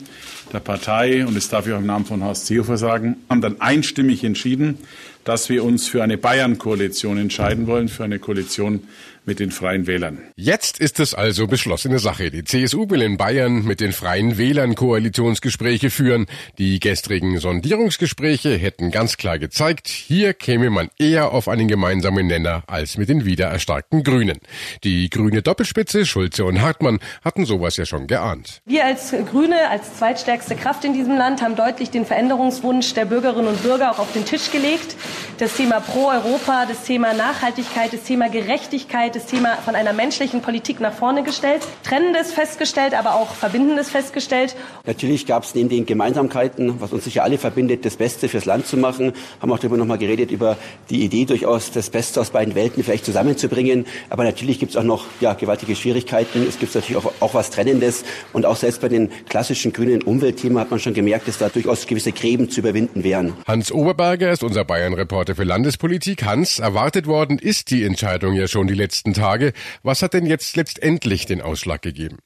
der 0.53 0.61
Partei, 0.61 1.27
und 1.27 1.37
das 1.37 1.49
darf 1.49 1.67
ich 1.67 1.73
auch 1.73 1.79
im 1.79 1.87
Namen 1.87 2.05
von 2.05 2.23
Horst 2.23 2.47
Seehofer 2.47 2.77
sagen, 2.77 3.17
haben 3.29 3.41
dann 3.41 3.61
einstimmig 3.61 4.23
entschieden, 4.23 4.79
dass 5.25 5.49
wir 5.49 5.65
uns 5.65 5.89
für 5.89 6.05
eine 6.05 6.17
Bayern-Koalition 6.17 7.19
entscheiden 7.19 7.67
wollen, 7.67 7.89
für 7.89 8.05
eine 8.05 8.21
Koalition 8.21 8.85
mit 9.25 9.41
den 9.41 9.51
Freien 9.51 9.87
Wählern. 9.87 10.19
Jetzt 10.37 10.79
ist 10.79 11.01
es 11.01 11.15
also 11.15 11.47
beschlossene 11.47 11.99
Sache. 11.99 12.31
Die 12.31 12.45
CSU 12.45 12.89
will 12.91 13.03
in 13.03 13.17
Bayern 13.17 13.65
mit 13.65 13.81
den 13.81 13.93
Freien 13.93 14.39
Wählern 14.39 14.75
Koalitionsgespräche 14.75 15.91
führen. 15.91 16.27
Die 16.59 16.81
gestrigen 16.81 17.39
Sondierungsgespräche 17.39 18.57
hätten 18.57 18.91
ganz 18.91 19.17
klar 19.17 19.39
gezeigt, 19.39 19.89
hier 19.89 20.35
käme 20.35 20.71
man 20.71 20.91
eher 20.99 21.33
auf 21.33 21.49
einen 21.49 21.69
gemeinsamen 21.69 22.27
Nenner 22.27 22.63
als 22.67 22.99
mit 22.99 23.09
den 23.09 23.25
wiedererstarkten 23.25 24.03
Grünen. 24.03 24.39
Die 24.83 25.09
grüne 25.11 25.43
Doppelspitze 25.43 26.07
Schulze 26.07 26.45
und 26.45 26.61
Hartmann 26.61 26.99
hatten 27.25 27.47
sowas 27.47 27.77
ja 27.77 27.87
schon 27.87 28.07
geahnt. 28.07 28.61
Wir 28.67 28.85
als 28.85 29.15
Grüne, 29.31 29.71
als 29.71 29.97
zweitstärkste 29.99 30.57
Kraft 30.57 30.85
in 30.85 30.93
diesem 30.93 31.17
Land, 31.17 31.43
haben 31.43 31.57
deutlich 31.57 31.91
den 31.91 32.07
Veränderungswunsch 32.07 32.95
der 32.95 33.05
Bürgerinnen 33.07 33.49
und 33.49 33.63
Bürger 33.63 33.93
auch 33.93 33.99
auf 33.99 34.13
den 34.13 34.25
Tisch 34.25 34.51
gelegt. 34.51 34.97
das 35.39 35.55
Thema 35.55 35.81
Pro-Europa, 35.81 36.67
das 36.67 36.85
Thema 36.85 37.13
Nachhaltigkeit, 37.13 37.93
das 37.93 38.03
Thema 38.03 38.29
Gerechtigkeit, 38.29 39.14
das 39.15 39.27
Thema 39.27 39.57
von 39.57 39.77
einer 39.77 39.93
menschlichen 39.93 40.43
Politik 40.43 40.81
nach 40.81 40.93
vorne 40.93 41.23
gestellt, 41.23 41.63
Trennendes 41.85 42.33
festgestellt, 42.33 42.95
aber 42.95 43.15
auch 43.15 43.35
Verbindendes 43.35 43.91
festgestellt. 43.91 44.57
Natürlich 44.87 45.27
gab 45.27 45.45
es 45.45 45.55
neben 45.55 45.69
den 45.69 45.87
Gemeinsamkeiten, 45.87 46.81
was 46.81 46.93
uns 46.93 47.05
sicher 47.05 47.23
alle 47.23 47.39
verbindet, 47.39 47.85
das 47.85 47.97
Beste 47.97 48.29
fürs 48.29 48.45
Land 48.45 48.67
zu 48.67 48.77
machen. 48.77 49.13
Haben 49.41 49.53
auch 49.53 49.59
darüber 49.59 49.77
nochmal 49.77 49.99
geredet, 49.99 50.31
über 50.31 50.57
die 50.91 51.05
Idee 51.05 51.25
durchaus 51.25 51.71
das 51.71 51.91
Beste 51.91 52.21
aus 52.21 52.31
beiden 52.31 52.55
Welten 52.55 52.83
vielleicht 52.83 53.05
zusammenzubringen. 53.05 53.87
Aber 54.11 54.25
natürlich 54.25 54.59
gibt 54.59 54.73
es 54.73 54.77
auch 54.77 54.83
noch 54.83 55.07
ja, 55.21 55.35
gewaltige 55.35 55.77
Schwierigkeiten. 55.77 56.45
Es 56.49 56.59
gibt 56.59 56.75
natürlich 56.75 56.97
auch, 56.97 57.13
auch 57.21 57.35
was 57.35 57.51
Trennendes. 57.51 58.05
Und 58.33 58.47
auch 58.47 58.57
selbst 58.57 58.81
bei 58.81 58.89
den 58.89 59.11
klassischen 59.29 59.73
grünen 59.73 60.03
Umweltthemen 60.03 60.59
hat 60.59 60.71
man 60.71 60.81
schon 60.81 60.95
gemerkt, 60.95 61.29
dass 61.29 61.39
da 61.39 61.49
durchaus 61.49 61.87
gewisse 61.87 62.13
Gräben 62.13 62.51
zu 62.51 62.61
überwinden 62.61 63.05
wären. 63.05 63.35
Hans 63.47 63.71
Oberberger 63.71 64.33
ist 64.33 64.43
unser 64.43 64.65
Bayern-Reporter 64.65 65.35
für 65.37 65.45
Landespolitik. 65.45 66.25
Hans, 66.25 66.59
erwartet 66.59 67.07
worden 67.07 67.39
ist 67.39 67.71
die 67.71 67.85
Entscheidung 67.85 68.35
ja 68.35 68.49
schon 68.49 68.67
die 68.67 68.75
letzten 68.75 69.04
Tage. 69.13 69.53
Was 69.83 70.01
hat 70.01 70.15
denn 70.15 70.25
jetzt 70.25 70.57
letztendlich 70.57 71.27
den 71.27 71.43
Ausschlag 71.43 71.83
gegeben? 71.83 72.19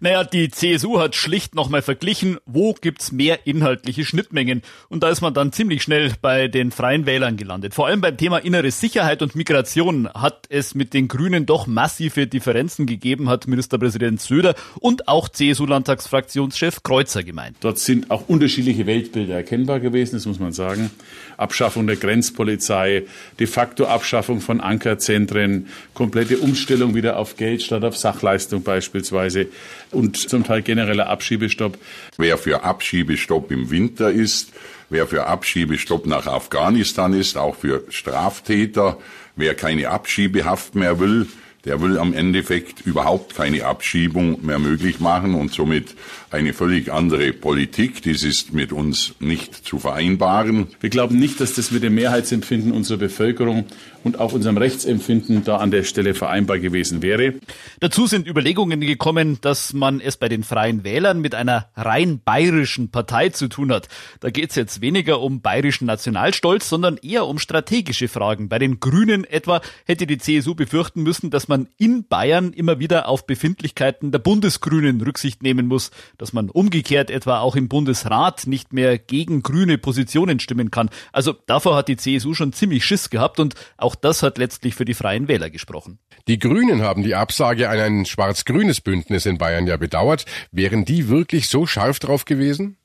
Naja, 0.00 0.24
die 0.24 0.50
CSU 0.50 0.98
hat 0.98 1.14
schlicht 1.14 1.54
nochmal 1.54 1.82
verglichen, 1.82 2.38
wo 2.46 2.74
gibt's 2.74 3.12
mehr 3.12 3.46
inhaltliche 3.46 4.04
Schnittmengen. 4.04 4.62
Und 4.88 5.02
da 5.02 5.10
ist 5.10 5.20
man 5.20 5.32
dann 5.32 5.52
ziemlich 5.52 5.82
schnell 5.82 6.12
bei 6.20 6.48
den 6.48 6.72
Freien 6.72 7.06
Wählern 7.06 7.36
gelandet. 7.36 7.74
Vor 7.74 7.86
allem 7.86 8.00
beim 8.00 8.16
Thema 8.16 8.38
innere 8.38 8.70
Sicherheit 8.70 9.22
und 9.22 9.36
Migration 9.36 10.08
hat 10.12 10.46
es 10.48 10.74
mit 10.74 10.92
den 10.92 11.08
Grünen 11.08 11.46
doch 11.46 11.66
massive 11.66 12.26
Differenzen 12.26 12.86
gegeben, 12.86 13.28
hat 13.28 13.46
Ministerpräsident 13.46 14.20
Söder 14.20 14.54
und 14.80 15.08
auch 15.08 15.28
CSU-Landtagsfraktionschef 15.28 16.82
Kreuzer 16.82 17.22
gemeint. 17.22 17.56
Dort 17.60 17.78
sind 17.78 18.10
auch 18.10 18.28
unterschiedliche 18.28 18.86
Weltbilder 18.86 19.34
erkennbar 19.34 19.80
gewesen, 19.80 20.16
das 20.16 20.26
muss 20.26 20.40
man 20.40 20.52
sagen. 20.52 20.90
Abschaffung 21.36 21.86
der 21.86 21.96
Grenzpolizei, 21.96 23.04
de 23.38 23.46
facto 23.46 23.86
Abschaffung 23.86 24.40
von 24.40 24.60
Ankerzentren, 24.60 25.68
komplette 25.94 26.38
Umstellung 26.38 26.94
wieder 26.94 27.18
auf 27.18 27.36
Geld 27.36 27.62
statt 27.62 27.84
auf 27.84 27.96
Sachleistung 27.96 28.62
beispielsweise 28.62 29.46
und 29.90 30.16
zum 30.16 30.44
Teil 30.44 30.62
genereller 30.62 31.08
Abschiebestopp. 31.08 31.78
Wer 32.16 32.38
für 32.38 32.64
Abschiebestopp 32.64 33.50
im 33.50 33.70
Winter 33.70 34.10
ist, 34.10 34.52
wer 34.90 35.06
für 35.06 35.26
Abschiebestopp 35.26 36.06
nach 36.06 36.26
Afghanistan 36.26 37.12
ist, 37.12 37.36
auch 37.36 37.56
für 37.56 37.84
Straftäter, 37.88 38.98
wer 39.36 39.54
keine 39.54 39.90
Abschiebehaft 39.90 40.74
mehr 40.74 41.00
will, 41.00 41.26
der 41.64 41.80
will 41.80 41.98
am 41.98 42.12
Endeffekt 42.12 42.80
überhaupt 42.84 43.36
keine 43.36 43.64
Abschiebung 43.64 44.44
mehr 44.44 44.58
möglich 44.58 44.98
machen 44.98 45.34
und 45.34 45.52
somit 45.52 45.94
eine 46.30 46.54
völlig 46.54 46.92
andere 46.92 47.32
Politik. 47.32 48.02
Dies 48.02 48.24
ist 48.24 48.52
mit 48.52 48.72
uns 48.72 49.14
nicht 49.20 49.54
zu 49.54 49.78
vereinbaren. 49.78 50.66
Wir 50.80 50.90
glauben 50.90 51.18
nicht, 51.18 51.40
dass 51.40 51.54
das 51.54 51.70
mit 51.70 51.84
dem 51.84 51.94
Mehrheitsempfinden 51.94 52.72
unserer 52.72 52.98
Bevölkerung 52.98 53.66
und 54.04 54.18
auch 54.18 54.32
unserem 54.32 54.56
Rechtsempfinden 54.56 55.44
da 55.44 55.58
an 55.58 55.70
der 55.70 55.84
Stelle 55.84 56.14
vereinbar 56.14 56.58
gewesen 56.58 57.02
wäre. 57.02 57.34
Dazu 57.80 58.06
sind 58.06 58.26
Überlegungen 58.26 58.80
gekommen, 58.80 59.38
dass 59.40 59.72
man 59.72 60.00
es 60.00 60.16
bei 60.16 60.28
den 60.28 60.42
Freien 60.42 60.84
Wählern 60.84 61.20
mit 61.20 61.34
einer 61.34 61.68
rein 61.76 62.20
bayerischen 62.24 62.90
Partei 62.90 63.28
zu 63.30 63.48
tun 63.48 63.72
hat. 63.72 63.88
Da 64.20 64.30
geht 64.30 64.50
es 64.50 64.56
jetzt 64.56 64.80
weniger 64.80 65.20
um 65.20 65.40
bayerischen 65.40 65.86
Nationalstolz, 65.86 66.68
sondern 66.68 66.96
eher 66.96 67.26
um 67.26 67.38
strategische 67.38 68.08
Fragen. 68.08 68.48
Bei 68.48 68.58
den 68.58 68.80
Grünen 68.80 69.24
etwa 69.24 69.60
hätte 69.84 70.06
die 70.06 70.18
CSU 70.18 70.54
befürchten 70.54 71.02
müssen, 71.02 71.30
dass 71.30 71.48
man 71.48 71.68
in 71.78 72.04
Bayern 72.04 72.52
immer 72.52 72.78
wieder 72.78 73.08
auf 73.08 73.26
Befindlichkeiten 73.26 74.12
der 74.12 74.18
Bundesgrünen 74.18 75.00
Rücksicht 75.00 75.42
nehmen 75.42 75.66
muss, 75.66 75.90
dass 76.18 76.32
man 76.32 76.50
umgekehrt 76.50 77.10
etwa 77.10 77.40
auch 77.40 77.56
im 77.56 77.68
Bundesrat 77.68 78.46
nicht 78.46 78.72
mehr 78.72 78.98
gegen 78.98 79.42
grüne 79.42 79.78
Positionen 79.78 80.40
stimmen 80.40 80.70
kann. 80.70 80.90
Also 81.12 81.34
davor 81.46 81.76
hat 81.76 81.88
die 81.88 81.96
CSU 81.96 82.34
schon 82.34 82.52
ziemlich 82.52 82.84
Schiss 82.84 83.10
gehabt 83.10 83.40
und 83.40 83.54
auch 83.76 83.91
das 83.94 84.22
hat 84.22 84.38
letztlich 84.38 84.74
für 84.74 84.84
die 84.84 84.94
Freien 84.94 85.28
Wähler 85.28 85.50
gesprochen. 85.50 85.98
Die 86.28 86.38
Grünen 86.38 86.82
haben 86.82 87.02
die 87.02 87.14
Absage 87.14 87.68
an 87.68 87.78
ein 87.78 88.06
schwarz-grünes 88.06 88.80
Bündnis 88.80 89.26
in 89.26 89.38
Bayern 89.38 89.66
ja 89.66 89.76
bedauert. 89.76 90.24
Wären 90.50 90.84
die 90.84 91.08
wirklich 91.08 91.48
so 91.48 91.66
scharf 91.66 91.98
drauf 91.98 92.24
gewesen? 92.24 92.76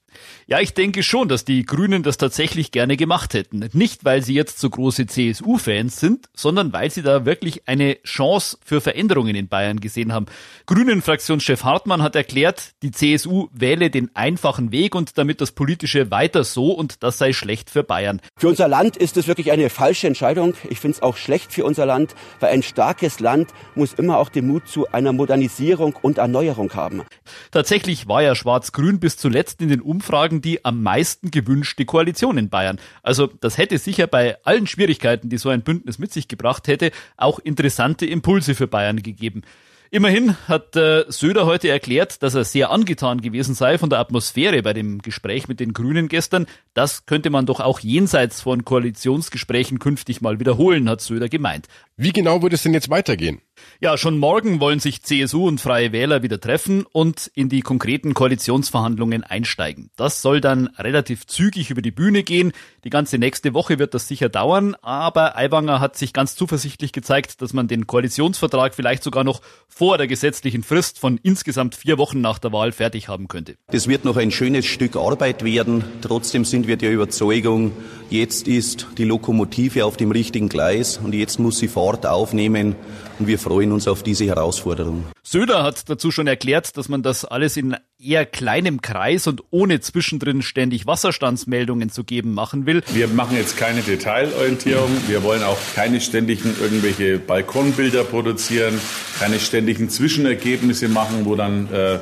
Ja, 0.50 0.62
ich 0.62 0.74
denke 0.74 1.04
schon, 1.04 1.28
dass 1.28 1.44
die 1.44 1.66
Grünen 1.66 2.04
das 2.04 2.16
tatsächlich 2.16 2.72
gerne 2.72 2.96
gemacht 2.96 3.34
hätten. 3.34 3.68
Nicht, 3.74 4.06
weil 4.06 4.24
sie 4.24 4.34
jetzt 4.34 4.60
so 4.60 4.70
große 4.70 5.06
CSU-Fans 5.06 6.00
sind, 6.00 6.30
sondern 6.34 6.72
weil 6.72 6.90
sie 6.90 7.02
da 7.02 7.26
wirklich 7.26 7.68
eine 7.68 8.02
Chance 8.04 8.58
für 8.64 8.80
Veränderungen 8.80 9.36
in 9.36 9.50
Bayern 9.50 9.82
gesehen 9.82 10.14
haben. 10.14 10.28
Grünen-Fraktionschef 10.68 11.66
Hartmann 11.66 12.02
hat 12.02 12.16
erklärt, 12.16 12.72
die 12.82 12.92
CSU 12.92 13.50
wähle 13.52 13.90
den 13.90 14.10
einfachen 14.16 14.72
Weg 14.72 14.96
und 14.96 15.18
damit 15.18 15.42
das 15.42 15.52
Politische 15.52 16.12
weiter 16.12 16.46
so 16.46 16.72
und 16.72 17.04
das 17.04 17.18
sei 17.18 17.34
schlecht 17.34 17.70
für 17.70 17.84
Bayern. 17.84 18.22
Für 18.38 18.48
unser 18.48 18.70
Land 18.70 18.96
ist 18.96 19.18
es 19.18 19.28
wirklich 19.28 19.52
eine 19.52 19.70
falsche 19.70 20.08
Entscheidung. 20.08 20.54
Ich 20.70 20.80
finde 20.80 20.96
es 20.96 21.02
auch 21.02 21.18
schlecht 21.18 21.52
für 21.52 21.66
unser 21.66 21.86
Land, 21.86 22.16
weil 22.40 22.54
ein 22.54 22.64
starkes 22.64 23.20
Land 23.20 23.50
muss 23.76 23.96
immer 23.96 24.18
auch 24.18 24.30
den 24.30 24.48
Mut 24.48 24.70
zu 24.70 24.90
einer 24.94 25.12
Modernisierung 25.12 25.94
und 26.02 26.20
Erneuerung 26.20 26.74
haben. 26.74 27.04
Tatsächlich 27.52 28.08
war 28.08 28.22
ja 28.22 28.34
Schwarz-Grün 28.34 29.02
bis 29.02 29.18
zuletzt 29.18 29.62
in 29.62 29.68
den 29.68 29.82
Umfragen 29.82 30.37
sozusagen 30.38 30.42
die 30.42 30.64
am 30.66 30.84
meisten 30.84 31.32
gewünschte 31.32 31.86
Koalition 31.86 32.38
in 32.38 32.50
Bayern. 32.50 32.80
Also 33.04 33.28
das 33.28 33.58
hätte 33.58 33.78
sicher 33.78 34.08
bei 34.08 34.38
allen 34.44 34.68
Schwierigkeiten, 34.68 35.30
die 35.30 35.38
so 35.38 35.50
ein 35.50 35.64
Bündnis 35.64 36.00
mit 36.00 36.12
sich 36.12 36.28
gebracht 36.28 36.68
hätte, 36.68 36.92
auch 37.18 37.40
interessante 37.40 38.06
Impulse 38.06 38.56
für 38.56 38.68
Bayern 38.68 39.02
gegeben. 39.02 39.42
Immerhin 39.90 40.36
hat 40.50 40.76
äh, 40.76 41.06
Söder 41.08 41.46
heute 41.46 41.70
erklärt, 41.70 42.22
dass 42.22 42.36
er 42.36 42.44
sehr 42.44 42.72
angetan 42.72 43.22
gewesen 43.22 43.56
sei 43.56 43.78
von 43.78 43.90
der 43.90 44.00
Atmosphäre 44.00 44.62
bei 44.62 44.74
dem 44.74 45.02
Gespräch 45.02 45.48
mit 45.48 45.62
den 45.62 45.72
Grünen 45.72 46.10
gestern. 46.10 46.46
Das 46.74 47.06
könnte 47.06 47.30
man 47.30 47.46
doch 47.46 47.62
auch 47.62 47.80
jenseits 47.80 48.42
von 48.42 48.66
Koalitionsgesprächen 48.66 49.80
künftig 49.80 50.20
mal 50.20 50.42
wiederholen, 50.42 50.90
hat 50.90 51.00
Söder 51.00 51.30
gemeint. 51.30 51.68
Wie 51.96 52.12
genau 52.12 52.42
wird 52.42 52.52
es 52.52 52.64
denn 52.64 52.74
jetzt 52.74 52.90
weitergehen? 52.90 53.40
Ja, 53.80 53.98
schon 53.98 54.18
morgen 54.18 54.60
wollen 54.60 54.80
sich 54.80 55.04
CSU 55.04 55.48
und 55.48 55.62
Freie 55.62 55.92
Wähler 55.92 56.24
wieder 56.24 56.40
treffen 56.40 56.86
und 56.92 57.30
in 57.36 57.50
die 57.50 57.62
konkreten 57.62 58.14
Koalitionsverhandlungen 58.14 59.24
einsteigen. 59.24 59.92
Das 59.96 60.22
soll 60.22 60.42
dann 60.42 60.68
relativ 60.78 61.28
zügig 61.28 61.70
über 61.70 61.82
die 61.82 61.92
Bühne 61.92 62.24
gehen. 62.24 62.54
Die 62.84 62.90
ganze 62.90 63.18
nächste 63.18 63.54
Woche 63.54 63.80
wird 63.80 63.94
das 63.94 64.08
sicher 64.08 64.30
dauern, 64.30 64.76
aber 64.82 65.38
Aiwanger 65.38 65.80
hat 65.80 65.98
sich 65.98 66.14
ganz 66.14 66.36
zuversichtlich 66.36 66.92
gezeigt, 66.92 67.42
dass 67.42 67.54
man 67.54 67.68
den 67.68 67.86
Koalitionsvertrag 67.86 68.74
vielleicht 68.74 69.04
sogar 69.04 69.24
noch 69.24 69.42
vor 69.68 69.98
der 69.98 70.08
gesetzlichen 70.08 70.64
Frist 70.64 70.98
von 71.00 71.20
insgesamt 71.22 71.76
vier 71.76 71.98
Wochen 71.98 72.22
nach 72.22 72.40
der 72.40 72.52
Wahl 72.52 72.72
fertig 72.72 73.08
haben 73.08 73.28
könnte. 73.28 73.58
Das 73.68 73.88
wird 73.88 74.06
noch 74.06 74.18
ein 74.18 74.32
schönes 74.32 74.66
Stück 74.66 74.96
Arbeit 74.96 75.44
werden. 75.44 75.84
Trotzdem 76.02 76.46
sind 76.46 76.68
wir 76.68 76.78
der 76.78 76.92
Überzeugung, 76.92 77.72
jetzt 78.10 78.48
ist 78.48 78.88
die 78.98 79.04
Lokomotive 79.04 79.86
auf 79.86 79.98
dem 79.98 80.12
richtigen 80.12 80.50
Gleis 80.50 80.98
und 80.98 81.14
jetzt 81.14 81.40
muss 81.40 81.60
sie 81.60 81.68
Fahrt 81.68 82.06
aufnehmen 82.06 82.76
und 83.20 83.28
wir 83.28 83.40
freuen 83.48 83.72
uns 83.72 83.88
auf 83.88 84.04
diese 84.04 84.26
Herausforderung. 84.26 85.06
Söder 85.24 85.64
hat 85.64 85.90
dazu 85.90 86.12
schon 86.12 86.28
erklärt, 86.28 86.76
dass 86.76 86.90
man 86.90 87.02
das 87.02 87.24
alles 87.24 87.56
in 87.56 87.78
eher 87.98 88.26
kleinem 88.26 88.82
Kreis 88.82 89.26
und 89.26 89.42
ohne 89.52 89.80
zwischendrin 89.80 90.42
ständig 90.42 90.86
Wasserstandsmeldungen 90.86 91.90
zu 91.90 92.04
geben 92.04 92.34
machen 92.34 92.66
will. 92.66 92.84
Wir 92.94 93.08
machen 93.08 93.38
jetzt 93.38 93.56
keine 93.56 93.82
Detailorientierung. 93.82 94.90
Wir 95.08 95.24
wollen 95.24 95.44
auch 95.44 95.58
keine 95.76 96.02
ständigen 96.02 96.56
irgendwelche 96.62 97.20
Balkonbilder 97.20 98.04
produzieren, 98.04 98.80
keine 99.18 99.40
ständigen 99.40 99.90
Zwischenergebnisse 99.90 100.90
machen, 100.90 101.22
wo 101.24 101.36
dann 101.36 101.72
äh, 101.72 102.00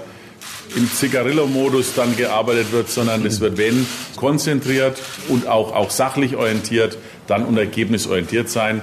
im 0.76 0.92
Zigarillo-Modus 0.92 1.94
dann 1.94 2.18
gearbeitet 2.18 2.72
wird, 2.72 2.90
sondern 2.90 3.24
es 3.24 3.40
wird, 3.40 3.58
wenn, 3.58 3.86
konzentriert 4.16 5.00
und 5.30 5.48
auch, 5.48 5.76
auch 5.76 5.92
sachlich 5.92 6.36
orientiert, 6.36 6.98
dann 7.28 7.46
und 7.46 7.56
ergebnisorientiert 7.56 8.50
sein. 8.50 8.82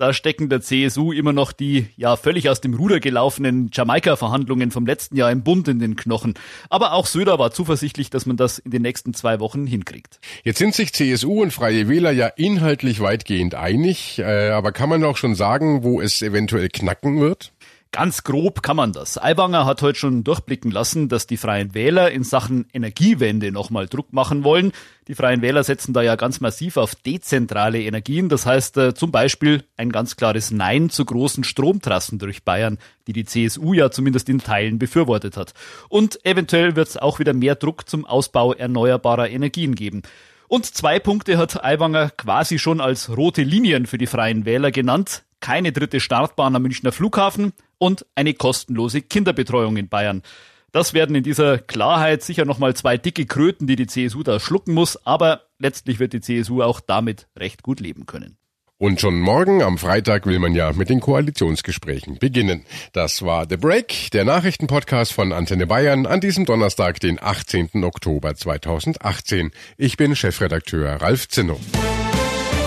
Da 0.00 0.14
stecken 0.14 0.48
der 0.48 0.62
CSU 0.62 1.12
immer 1.12 1.34
noch 1.34 1.52
die 1.52 1.88
ja 1.98 2.16
völlig 2.16 2.48
aus 2.48 2.62
dem 2.62 2.72
Ruder 2.72 3.00
gelaufenen 3.00 3.68
Jamaika-Verhandlungen 3.70 4.70
vom 4.70 4.86
letzten 4.86 5.14
Jahr 5.14 5.30
im 5.30 5.42
Bund 5.42 5.68
in 5.68 5.78
den 5.78 5.94
Knochen. 5.94 6.32
Aber 6.70 6.94
auch 6.94 7.04
Söder 7.04 7.38
war 7.38 7.50
zuversichtlich, 7.50 8.08
dass 8.08 8.24
man 8.24 8.38
das 8.38 8.58
in 8.58 8.70
den 8.70 8.80
nächsten 8.80 9.12
zwei 9.12 9.40
Wochen 9.40 9.66
hinkriegt. 9.66 10.18
Jetzt 10.42 10.56
sind 10.56 10.74
sich 10.74 10.94
CSU 10.94 11.42
und 11.42 11.52
Freie 11.52 11.86
Wähler 11.86 12.12
ja 12.12 12.28
inhaltlich 12.28 13.00
weitgehend 13.00 13.54
einig, 13.54 14.18
äh, 14.20 14.48
aber 14.48 14.72
kann 14.72 14.88
man 14.88 15.04
auch 15.04 15.18
schon 15.18 15.34
sagen, 15.34 15.84
wo 15.84 16.00
es 16.00 16.22
eventuell 16.22 16.70
knacken 16.70 17.20
wird? 17.20 17.52
Ganz 17.92 18.22
grob 18.22 18.62
kann 18.62 18.76
man 18.76 18.92
das. 18.92 19.18
Aiwanger 19.18 19.66
hat 19.66 19.82
heute 19.82 19.98
schon 19.98 20.22
durchblicken 20.22 20.70
lassen, 20.70 21.08
dass 21.08 21.26
die 21.26 21.36
Freien 21.36 21.74
Wähler 21.74 22.12
in 22.12 22.22
Sachen 22.22 22.68
Energiewende 22.72 23.50
nochmal 23.50 23.88
Druck 23.88 24.12
machen 24.12 24.44
wollen. 24.44 24.70
Die 25.08 25.16
Freien 25.16 25.42
Wähler 25.42 25.64
setzen 25.64 25.92
da 25.92 26.00
ja 26.00 26.14
ganz 26.14 26.38
massiv 26.38 26.76
auf 26.76 26.94
dezentrale 26.94 27.82
Energien. 27.82 28.28
Das 28.28 28.46
heißt 28.46 28.76
äh, 28.76 28.94
zum 28.94 29.10
Beispiel 29.10 29.64
ein 29.76 29.90
ganz 29.90 30.14
klares 30.14 30.52
Nein 30.52 30.90
zu 30.90 31.04
großen 31.04 31.42
Stromtrassen 31.42 32.20
durch 32.20 32.44
Bayern, 32.44 32.78
die 33.08 33.12
die 33.12 33.24
CSU 33.24 33.72
ja 33.72 33.90
zumindest 33.90 34.28
in 34.28 34.38
Teilen 34.38 34.78
befürwortet 34.78 35.36
hat. 35.36 35.52
Und 35.88 36.24
eventuell 36.24 36.76
wird 36.76 36.86
es 36.86 36.96
auch 36.96 37.18
wieder 37.18 37.32
mehr 37.32 37.56
Druck 37.56 37.88
zum 37.88 38.06
Ausbau 38.06 38.52
erneuerbarer 38.52 39.30
Energien 39.30 39.74
geben. 39.74 40.02
Und 40.46 40.64
zwei 40.64 41.00
Punkte 41.00 41.38
hat 41.38 41.64
Aiwanger 41.64 42.10
quasi 42.10 42.60
schon 42.60 42.80
als 42.80 43.16
rote 43.16 43.42
Linien 43.42 43.86
für 43.86 43.98
die 43.98 44.06
Freien 44.06 44.44
Wähler 44.44 44.70
genannt. 44.70 45.24
Keine 45.40 45.72
dritte 45.72 45.98
Startbahn 45.98 46.54
am 46.54 46.62
Münchner 46.62 46.92
Flughafen 46.92 47.52
und 47.80 48.06
eine 48.14 48.34
kostenlose 48.34 49.00
Kinderbetreuung 49.00 49.76
in 49.76 49.88
Bayern. 49.88 50.22
Das 50.70 50.94
werden 50.94 51.16
in 51.16 51.24
dieser 51.24 51.58
Klarheit 51.58 52.22
sicher 52.22 52.44
nochmal 52.44 52.74
zwei 52.76 52.96
dicke 52.96 53.26
Kröten, 53.26 53.66
die 53.66 53.74
die 53.74 53.88
CSU 53.88 54.22
da 54.22 54.38
schlucken 54.38 54.72
muss, 54.72 55.04
aber 55.04 55.42
letztlich 55.58 55.98
wird 55.98 56.12
die 56.12 56.20
CSU 56.20 56.62
auch 56.62 56.80
damit 56.80 57.26
recht 57.36 57.64
gut 57.64 57.80
leben 57.80 58.06
können. 58.06 58.36
Und 58.78 58.98
schon 58.98 59.20
morgen 59.20 59.62
am 59.62 59.76
Freitag 59.76 60.24
will 60.24 60.38
man 60.38 60.54
ja 60.54 60.72
mit 60.72 60.88
den 60.88 61.00
Koalitionsgesprächen 61.00 62.18
beginnen. 62.18 62.64
Das 62.94 63.20
war 63.22 63.46
The 63.46 63.58
Break, 63.58 64.10
der 64.12 64.24
Nachrichtenpodcast 64.24 65.12
von 65.12 65.32
Antenne 65.32 65.66
Bayern 65.66 66.06
an 66.06 66.20
diesem 66.20 66.46
Donnerstag, 66.46 66.98
den 66.98 67.22
18. 67.22 67.84
Oktober 67.84 68.34
2018. 68.34 69.50
Ich 69.76 69.98
bin 69.98 70.16
Chefredakteur 70.16 70.92
Ralf 71.02 71.28
Zinno. 71.28 71.60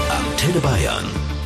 Antenne 0.09 0.59
Bayern. 0.59 1.05